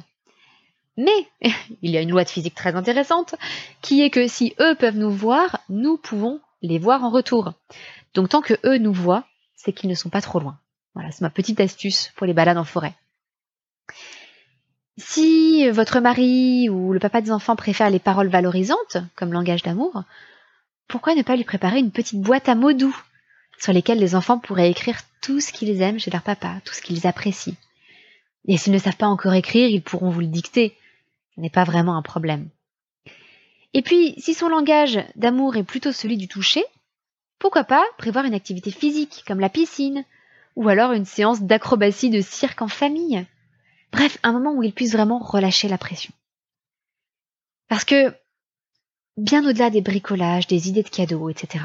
Mais 0.96 1.28
il 1.82 1.90
y 1.90 1.98
a 1.98 2.00
une 2.00 2.10
loi 2.10 2.24
de 2.24 2.30
physique 2.30 2.54
très 2.54 2.74
intéressante 2.74 3.34
qui 3.82 4.00
est 4.00 4.08
que 4.08 4.28
si 4.28 4.54
eux 4.60 4.74
peuvent 4.76 4.96
nous 4.96 5.10
voir, 5.10 5.60
nous 5.68 5.98
pouvons 5.98 6.40
les 6.62 6.78
voir 6.78 7.04
en 7.04 7.10
retour. 7.10 7.52
Donc 8.14 8.30
tant 8.30 8.40
que 8.40 8.54
eux 8.64 8.78
nous 8.78 8.94
voient, 8.94 9.24
c'est 9.56 9.74
qu'ils 9.74 9.90
ne 9.90 9.94
sont 9.94 10.08
pas 10.08 10.22
trop 10.22 10.40
loin. 10.40 10.58
Voilà, 10.98 11.12
c'est 11.12 11.20
ma 11.20 11.30
petite 11.30 11.60
astuce 11.60 12.10
pour 12.16 12.26
les 12.26 12.32
balades 12.32 12.58
en 12.58 12.64
forêt. 12.64 12.92
Si 14.96 15.70
votre 15.70 16.00
mari 16.00 16.68
ou 16.68 16.92
le 16.92 16.98
papa 16.98 17.20
des 17.20 17.30
enfants 17.30 17.54
préfère 17.54 17.88
les 17.88 18.00
paroles 18.00 18.26
valorisantes 18.26 18.96
comme 19.14 19.32
langage 19.32 19.62
d'amour, 19.62 20.02
pourquoi 20.88 21.14
ne 21.14 21.22
pas 21.22 21.36
lui 21.36 21.44
préparer 21.44 21.78
une 21.78 21.92
petite 21.92 22.20
boîte 22.20 22.48
à 22.48 22.56
mots 22.56 22.72
doux 22.72 23.00
sur 23.60 23.72
lesquels 23.72 24.00
les 24.00 24.16
enfants 24.16 24.40
pourraient 24.40 24.72
écrire 24.72 24.98
tout 25.20 25.38
ce 25.38 25.52
qu'ils 25.52 25.82
aiment 25.82 26.00
chez 26.00 26.10
leur 26.10 26.22
papa, 26.22 26.56
tout 26.64 26.74
ce 26.74 26.82
qu'ils 26.82 27.06
apprécient. 27.06 27.54
Et 28.48 28.56
s'ils 28.56 28.72
ne 28.72 28.78
savent 28.78 28.96
pas 28.96 29.06
encore 29.06 29.34
écrire, 29.34 29.68
ils 29.68 29.82
pourront 29.82 30.10
vous 30.10 30.22
le 30.22 30.26
dicter. 30.26 30.76
Ce 31.36 31.40
n'est 31.40 31.48
pas 31.48 31.62
vraiment 31.62 31.96
un 31.96 32.02
problème. 32.02 32.48
Et 33.72 33.82
puis, 33.82 34.16
si 34.18 34.34
son 34.34 34.48
langage 34.48 34.98
d'amour 35.14 35.54
est 35.54 35.62
plutôt 35.62 35.92
celui 35.92 36.16
du 36.16 36.26
toucher, 36.26 36.64
pourquoi 37.38 37.62
pas 37.62 37.84
prévoir 37.98 38.24
une 38.24 38.34
activité 38.34 38.72
physique 38.72 39.22
comme 39.28 39.38
la 39.38 39.48
piscine, 39.48 40.04
ou 40.56 40.68
alors 40.68 40.92
une 40.92 41.04
séance 41.04 41.42
d'acrobatie 41.42 42.10
de 42.10 42.20
cirque 42.20 42.62
en 42.62 42.68
famille. 42.68 43.24
Bref, 43.92 44.18
un 44.22 44.32
moment 44.32 44.52
où 44.52 44.62
il 44.62 44.72
puisse 44.72 44.92
vraiment 44.92 45.18
relâcher 45.18 45.68
la 45.68 45.78
pression. 45.78 46.12
Parce 47.68 47.84
que, 47.84 48.14
bien 49.16 49.46
au-delà 49.48 49.70
des 49.70 49.80
bricolages, 49.80 50.46
des 50.46 50.68
idées 50.68 50.82
de 50.82 50.88
cadeaux, 50.88 51.28
etc., 51.28 51.64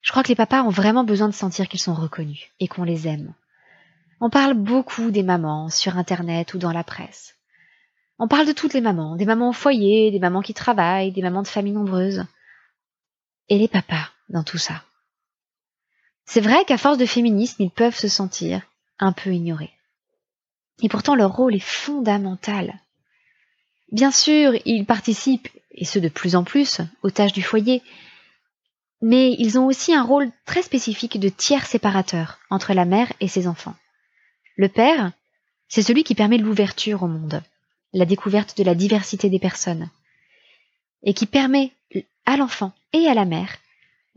je 0.00 0.10
crois 0.10 0.22
que 0.22 0.28
les 0.28 0.36
papas 0.36 0.62
ont 0.62 0.70
vraiment 0.70 1.04
besoin 1.04 1.28
de 1.28 1.34
sentir 1.34 1.68
qu'ils 1.68 1.80
sont 1.80 1.94
reconnus 1.94 2.48
et 2.60 2.68
qu'on 2.68 2.84
les 2.84 3.08
aime. 3.08 3.34
On 4.20 4.30
parle 4.30 4.54
beaucoup 4.54 5.10
des 5.10 5.22
mamans 5.22 5.68
sur 5.68 5.96
Internet 5.96 6.54
ou 6.54 6.58
dans 6.58 6.72
la 6.72 6.84
presse. 6.84 7.36
On 8.18 8.26
parle 8.26 8.46
de 8.46 8.52
toutes 8.52 8.74
les 8.74 8.80
mamans, 8.80 9.16
des 9.16 9.26
mamans 9.26 9.50
au 9.50 9.52
foyer, 9.52 10.10
des 10.10 10.18
mamans 10.18 10.42
qui 10.42 10.54
travaillent, 10.54 11.12
des 11.12 11.22
mamans 11.22 11.42
de 11.42 11.48
familles 11.48 11.74
nombreuses. 11.74 12.24
Et 13.48 13.58
les 13.58 13.68
papas 13.68 14.10
dans 14.28 14.42
tout 14.42 14.58
ça. 14.58 14.82
C'est 16.30 16.42
vrai 16.42 16.66
qu'à 16.66 16.76
force 16.76 16.98
de 16.98 17.06
féminisme, 17.06 17.62
ils 17.62 17.70
peuvent 17.70 17.96
se 17.96 18.06
sentir 18.06 18.60
un 18.98 19.12
peu 19.12 19.32
ignorés. 19.32 19.72
Et 20.82 20.90
pourtant, 20.90 21.14
leur 21.14 21.34
rôle 21.34 21.54
est 21.54 21.58
fondamental. 21.58 22.82
Bien 23.92 24.10
sûr, 24.10 24.52
ils 24.66 24.84
participent, 24.84 25.48
et 25.70 25.86
ce 25.86 25.98
de 25.98 26.10
plus 26.10 26.36
en 26.36 26.44
plus, 26.44 26.82
aux 27.02 27.10
tâches 27.10 27.32
du 27.32 27.42
foyer, 27.42 27.82
mais 29.00 29.36
ils 29.38 29.58
ont 29.58 29.64
aussi 29.64 29.94
un 29.94 30.02
rôle 30.02 30.30
très 30.44 30.60
spécifique 30.60 31.18
de 31.18 31.30
tiers 31.30 31.64
séparateur 31.64 32.38
entre 32.50 32.74
la 32.74 32.84
mère 32.84 33.10
et 33.20 33.28
ses 33.28 33.46
enfants. 33.46 33.76
Le 34.56 34.68
père, 34.68 35.12
c'est 35.66 35.82
celui 35.82 36.04
qui 36.04 36.14
permet 36.14 36.36
l'ouverture 36.36 37.04
au 37.04 37.08
monde, 37.08 37.42
la 37.94 38.04
découverte 38.04 38.54
de 38.58 38.64
la 38.64 38.74
diversité 38.74 39.30
des 39.30 39.40
personnes, 39.40 39.88
et 41.02 41.14
qui 41.14 41.24
permet 41.24 41.72
à 42.26 42.36
l'enfant 42.36 42.74
et 42.92 43.08
à 43.08 43.14
la 43.14 43.24
mère 43.24 43.56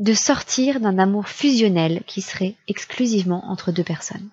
de 0.02 0.16
sortir 0.16 0.80
d'un 0.80 0.98
amour 0.98 1.28
fusionnel 1.28 2.02
qui 2.08 2.22
serait 2.22 2.56
exclusivement 2.68 3.46
entre 3.46 3.72
deux 3.72 3.84
personnes. 3.84 4.30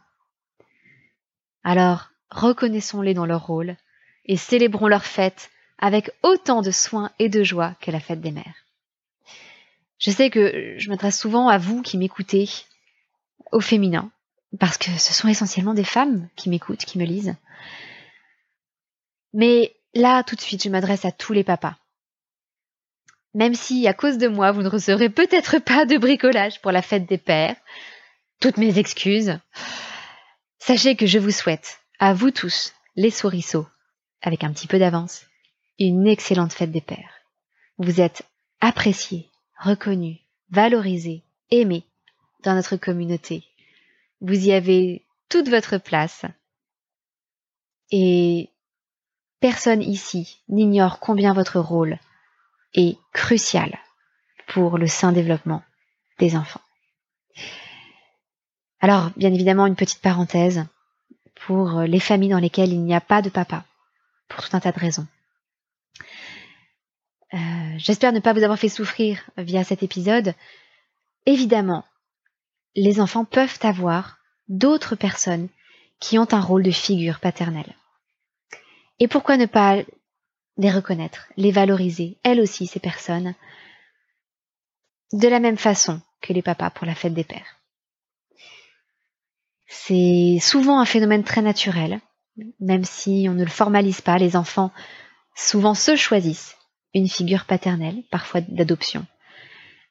Alors, 1.63 2.09
reconnaissons-les 2.31 3.13
dans 3.13 3.27
leur 3.27 3.47
rôle 3.47 3.77
et 4.25 4.39
célébrons 4.39 4.89
leur 4.89 5.05
fête 5.05 5.51
avec 5.79 6.11
autant 6.23 6.63
de 6.63 6.71
soin 6.71 7.11
et 7.19 7.29
de 7.29 7.45
joie 7.45 7.75
que 7.83 7.91
la 7.91 8.01
fête 8.01 8.23
des 8.23 8.31
mères. 8.31 8.65
Je 9.99 10.11
sais 10.11 10.31
que 10.31 10.75
je 10.79 10.89
m'adresse 10.89 11.21
souvent 11.21 11.49
à 11.49 11.59
vous 11.59 11.83
qui 11.83 11.99
m'écoutez, 11.99 12.49
au 13.53 13.61
féminin, 13.61 14.11
parce 14.59 14.79
que 14.79 14.91
ce 14.93 15.13
sont 15.13 15.29
essentiellement 15.29 15.75
des 15.75 15.85
femmes 15.85 16.31
qui 16.35 16.49
m'écoutent, 16.49 16.87
qui 16.87 16.99
me 16.99 17.05
lisent. 17.05 17.37
Mais 19.35 19.77
là, 19.95 20.23
tout 20.23 20.35
de 20.35 20.41
suite, 20.41 20.63
je 20.63 20.71
m'adresse 20.71 21.05
à 21.05 21.13
tous 21.13 21.35
les 21.35 21.45
papas. 21.45 21.77
Même 23.39 23.55
si, 23.55 23.87
à 23.87 23.95
cause 23.95 24.19
de 24.19 24.27
moi, 24.27 24.51
vous 24.51 24.63
ne 24.63 24.69
recevrez 24.69 25.11
peut-être 25.11 25.61
pas 25.61 25.87
de 25.87 25.97
bricolage 25.97 26.61
pour 26.61 26.73
la 26.73 26.83
fête 26.83 27.09
des 27.09 27.19
pères, 27.19 27.55
toutes 28.41 28.57
mes 28.57 28.81
excuses, 28.81 29.39
sachez 30.59 30.97
que 30.97 31.07
je 31.07 31.21
vous 31.21 31.31
souhaite, 31.31 31.79
à 32.01 32.15
vous 32.15 32.33
tous, 32.33 32.75
les 32.97 33.13
souriceaux, 33.13 33.69
avec 34.23 34.43
un 34.43 34.53
petit 34.53 34.67
peu 34.67 34.81
d'avance, 34.81 35.25
une 35.79 36.09
excellente 36.09 36.53
fête 36.53 36.73
des 36.73 36.81
pères. 36.81 37.15
Vous 37.79 38.01
êtes 38.01 38.25
appréciés, 38.61 39.29
reconnu, 39.57 40.19
valorisé, 40.51 41.23
aimé 41.53 41.85
dans 42.43 42.57
notre 42.57 42.75
communauté. 42.75 43.45
Vous 44.21 44.49
y 44.49 44.53
avez 44.53 45.07
toute 45.29 45.49
votre 45.49 45.79
place. 45.79 46.25
Et 47.93 48.51
personne 49.39 49.83
ici 49.83 50.41
n'ignore 50.49 50.99
combien 50.99 51.35
votre 51.35 51.61
rôle 51.61 52.01
est 52.75 52.99
crucial 53.13 53.79
pour 54.47 54.79
le 54.79 54.87
sain 54.87 55.13
développement 55.13 55.63
des 56.19 56.37
enfants. 56.37 56.61
Alors, 58.81 59.11
bien 59.17 59.33
évidemment, 59.33 59.67
une 59.67 59.77
petite 59.77 60.01
parenthèse 60.01 60.65
pour 61.47 61.81
les 61.81 62.01
familles 62.01 62.31
dans 62.31 62.39
lesquelles 62.39 62.73
il 62.73 62.83
n'y 62.83 62.95
a 62.95 63.01
pas 63.01 63.23
de 63.23 63.31
papa, 63.31 63.65
pour 64.29 64.43
tout 64.43 64.57
un 64.57 64.61
tas 64.61 64.73
de 64.73 64.79
raisons. 64.79 65.07
Euh, 67.35 67.39
j'espère 67.77 68.13
ne 68.13 68.21
pas 68.21 68.33
vous 68.33 68.43
avoir 68.43 68.59
fait 68.59 68.69
souffrir 68.69 69.23
via 69.37 69.65
cet 69.65 69.83
épisode. 69.83 70.35
Évidemment, 71.27 71.85
les 72.75 73.01
enfants 73.01 73.25
peuvent 73.25 73.59
avoir 73.63 74.19
d'autres 74.49 74.97
personnes 74.97 75.49
qui 76.01 76.19
ont 76.19 76.33
un 76.33 76.41
rôle 76.41 76.63
de 76.63 76.71
figure 76.71 77.21
paternelle. 77.21 77.75
Et 78.99 79.09
pourquoi 79.09 79.37
ne 79.37 79.47
pas 79.47 79.83
les 80.59 80.71
reconnaître, 80.71 81.29
les 81.37 81.53
valoriser, 81.53 82.19
elles 82.25 82.41
aussi, 82.41 82.67
ces 82.67 82.81
personnes, 82.81 83.35
de 85.13 85.29
la 85.29 85.41
même 85.41 85.57
façon 85.57 86.03
que 86.21 86.33
les 86.33 86.43
papas 86.43 86.71
pour 86.71 86.87
la 86.87 86.97
fête 86.97 87.15
des 87.15 87.25
pères. 87.25 87.57
C'est 89.67 90.39
souvent 90.41 90.81
un 90.81 90.85
phénomène 90.85 91.25
très 91.25 91.43
naturel, 91.43 92.01
même 92.61 92.85
si 92.85 93.27
on 93.29 93.35
ne 93.35 93.45
le 93.45 93.51
formalise 93.51 94.01
pas, 94.01 94.19
les 94.19 94.37
enfants 94.37 94.73
souvent 95.37 95.75
se 95.75 95.95
choisissent 95.95 96.57
une 96.95 97.09
figure 97.09 97.45
paternelle, 97.45 98.03
parfois 98.11 98.41
d'adoption. 98.41 99.07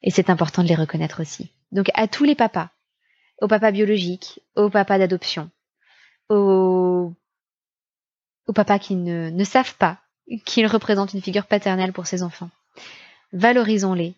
Et 0.03 0.11
c'est 0.11 0.29
important 0.29 0.63
de 0.63 0.67
les 0.67 0.75
reconnaître 0.75 1.21
aussi. 1.21 1.51
Donc 1.71 1.89
à 1.93 2.07
tous 2.07 2.23
les 2.23 2.35
papas, 2.35 2.69
aux 3.41 3.47
papas 3.47 3.71
biologiques, 3.71 4.41
aux 4.55 4.69
papas 4.69 4.97
d'adoption, 4.97 5.49
aux, 6.29 7.13
aux 8.47 8.53
papas 8.53 8.79
qui 8.79 8.95
ne, 8.95 9.29
ne 9.29 9.43
savent 9.43 9.75
pas 9.75 9.99
qu'ils 10.45 10.67
représentent 10.67 11.13
une 11.13 11.21
figure 11.21 11.45
paternelle 11.45 11.93
pour 11.93 12.07
ses 12.07 12.23
enfants. 12.23 12.49
Valorisons-les. 13.33 14.13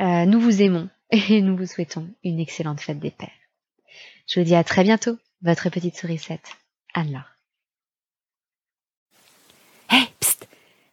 Euh, 0.00 0.24
nous 0.26 0.40
vous 0.40 0.62
aimons 0.62 0.88
et 1.10 1.40
nous 1.40 1.56
vous 1.56 1.66
souhaitons 1.66 2.08
une 2.22 2.40
excellente 2.40 2.80
fête 2.80 3.00
des 3.00 3.10
pères. 3.10 3.30
Je 4.26 4.40
vous 4.40 4.46
dis 4.46 4.54
à 4.54 4.64
très 4.64 4.82
bientôt, 4.84 5.18
votre 5.42 5.68
petite 5.70 5.96
sourisette, 5.96 6.56
Anne-Laure. 6.94 7.34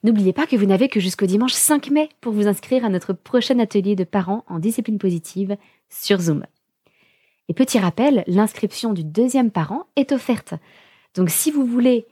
N'oubliez 0.03 0.33
pas 0.33 0.47
que 0.47 0.55
vous 0.55 0.65
n'avez 0.65 0.89
que 0.89 0.99
jusqu'au 0.99 1.27
dimanche 1.27 1.53
5 1.53 1.91
mai 1.91 2.09
pour 2.21 2.33
vous 2.33 2.47
inscrire 2.47 2.83
à 2.83 2.89
notre 2.89 3.13
prochain 3.13 3.59
atelier 3.59 3.95
de 3.95 4.03
parents 4.03 4.43
en 4.47 4.57
discipline 4.57 4.97
positive 4.97 5.57
sur 5.89 6.19
Zoom. 6.19 6.43
Et 7.49 7.53
petit 7.53 7.77
rappel, 7.77 8.23
l'inscription 8.25 8.93
du 8.93 9.03
deuxième 9.03 9.51
parent 9.51 9.85
est 9.95 10.11
offerte. 10.11 10.55
Donc 11.13 11.29
si 11.29 11.51
vous 11.51 11.65
voulez 11.65 12.07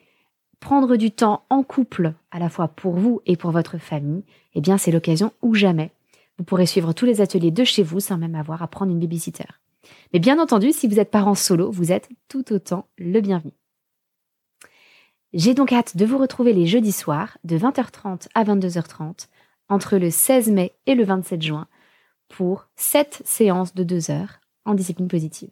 prendre 0.60 0.96
du 0.96 1.12
temps 1.12 1.46
en 1.50 1.64
couple, 1.64 2.14
à 2.32 2.40
la 2.40 2.50
fois 2.50 2.68
pour 2.68 2.94
vous 2.94 3.22
et 3.26 3.38
pour 3.38 3.52
votre 3.52 3.78
famille, 3.78 4.24
eh 4.56 4.62
bien 4.62 4.78
c'est 4.78 4.92
l'occasion 4.92 5.32
ou 5.42 5.56
jamais. 5.56 5.92
Vous 6.38 6.44
pourrez 6.44 6.66
suivre 6.66 6.94
tous 6.94 7.06
les 7.06 7.22
ateliers 7.22 7.52
de 7.52 7.64
chez 7.64 7.84
vous 7.84 8.00
sans 8.00 8.18
même 8.18 8.36
avoir 8.36 8.62
à 8.64 8.68
prendre 8.68 8.92
une 8.92 9.00
babysitter. 9.00 9.46
Mais 10.14 10.20
bien 10.20 10.40
entendu, 10.40 10.72
si 10.72 10.88
vous 10.88 11.00
êtes 11.00 11.12
parent 11.12 11.36
solo, 11.36 11.72
vous 11.72 11.92
êtes 11.92 12.10
tout 12.28 12.54
autant 12.54 12.88
le 12.98 13.22
bienvenu. 13.22 13.54
J'ai 15.34 15.54
donc 15.54 15.72
hâte 15.72 15.96
de 15.96 16.06
vous 16.06 16.18
retrouver 16.18 16.54
les 16.54 16.66
jeudis 16.66 16.92
soirs 16.92 17.38
de 17.44 17.58
20h30 17.58 18.28
à 18.34 18.44
22h30 18.44 19.28
entre 19.70 19.98
le 19.98 20.10
16 20.10 20.50
mai 20.50 20.74
et 20.88 20.96
le 20.96 21.04
27 21.04 21.42
juin 21.42 21.68
pour 22.30 22.68
7 22.76 23.22
séances 23.26 23.76
de 23.76 23.84
2 23.84 24.12
heures 24.12 24.40
en 24.66 24.74
discipline 24.74 25.08
positive. 25.08 25.52